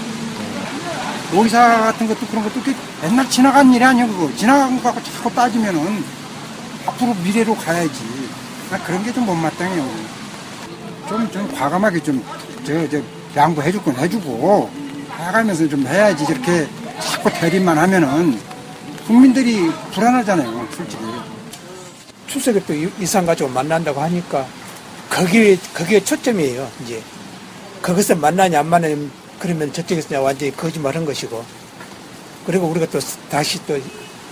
오이사 1.34 1.58
같은 1.82 2.08
것도 2.08 2.26
그런 2.26 2.42
것도 2.44 2.60
이렇게 2.60 2.74
맨날 3.02 3.28
지나간 3.30 3.72
일이 3.72 3.84
아니야, 3.84 4.06
그거. 4.06 4.30
지나간 4.36 4.76
거 4.82 4.92
갖고 4.92 5.02
자꾸 5.02 5.32
따지면은 5.34 6.04
앞으로 6.86 7.14
미래로 7.14 7.54
가야지. 7.56 8.28
나 8.70 8.78
그런 8.78 9.02
게 9.04 9.12
좀 9.12 9.26
못마땅해요. 9.26 9.88
좀, 11.08 11.30
좀 11.30 11.52
과감하게 11.54 12.02
좀, 12.02 12.24
저, 12.64 12.88
저, 12.88 13.00
양보해줄 13.36 13.82
건 13.82 13.96
해주고, 13.96 14.70
해가면서 15.18 15.68
좀 15.68 15.86
해야지. 15.86 16.24
저렇게 16.26 16.68
자꾸 17.00 17.30
대립만 17.32 17.78
하면은 17.78 18.38
국민들이 19.06 19.70
불안하잖아요, 19.92 20.68
솔직히. 20.76 21.04
추석에 22.30 22.62
또 22.64 22.72
이- 22.72 22.88
이상 23.00 23.26
가지고 23.26 23.48
만난다고 23.48 24.00
하니까 24.00 24.46
거기에 25.10 25.58
거기에 25.74 26.02
초점이에요 26.04 26.70
이제. 26.82 27.02
거기서 27.82 28.14
만나냐 28.14 28.60
안 28.60 28.66
만나냐 28.68 28.96
그러면 29.40 29.72
저쪽에서 29.72 30.22
완전히 30.22 30.54
거짓말한 30.56 31.04
것이고. 31.04 31.44
그리고 32.46 32.66
우리가 32.68 32.86
또 32.86 33.00
다시 33.28 33.58
또 33.66 33.78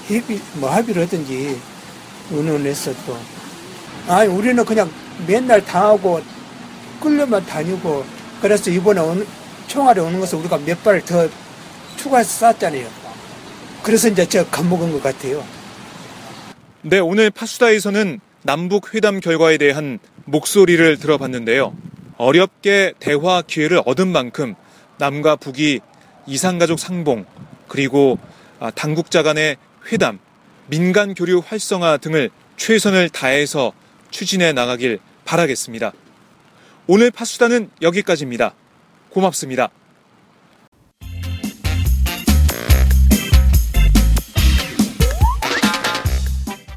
협의 0.06 0.40
뭐 0.54 0.70
합의를 0.70 1.02
하든지 1.02 1.58
의논해서 2.30 2.92
또. 3.04 3.18
아니 4.06 4.28
우리는 4.30 4.64
그냥 4.64 4.90
맨날 5.26 5.64
당하고 5.64 6.22
끌려만 7.00 7.44
다니고 7.46 8.04
그래서 8.40 8.70
이번에 8.70 9.00
오는, 9.00 9.26
총알에 9.66 10.00
오는 10.00 10.20
것을 10.20 10.38
우리가 10.38 10.56
몇 10.58 10.82
발을 10.84 11.04
더 11.04 11.28
추가해서 11.96 12.52
쐈잖아요. 12.52 12.86
그래서 13.82 14.06
이제 14.08 14.24
저 14.28 14.44
겁먹은 14.46 14.92
것 14.92 15.02
같아요. 15.02 15.44
네, 16.82 17.00
오늘 17.00 17.30
파수다에서는 17.30 18.20
남북 18.42 18.94
회담 18.94 19.18
결과에 19.18 19.58
대한 19.58 19.98
목소리를 20.26 20.96
들어봤는데요. 20.98 21.76
어렵게 22.18 22.92
대화 23.00 23.42
기회를 23.42 23.82
얻은 23.84 24.06
만큼 24.06 24.54
남과 24.98 25.36
북이 25.36 25.80
이상가족 26.28 26.78
상봉, 26.78 27.26
그리고 27.66 28.16
아, 28.60 28.70
당국자 28.70 29.24
간의 29.24 29.56
회담, 29.90 30.20
민간 30.68 31.14
교류 31.14 31.42
활성화 31.44 31.96
등을 31.96 32.30
최선을 32.56 33.08
다해서 33.08 33.72
추진해 34.12 34.52
나가길 34.52 35.00
바라겠습니다. 35.24 35.92
오늘 36.86 37.10
파수다는 37.10 37.70
여기까지입니다. 37.82 38.54
고맙습니다. 39.10 39.70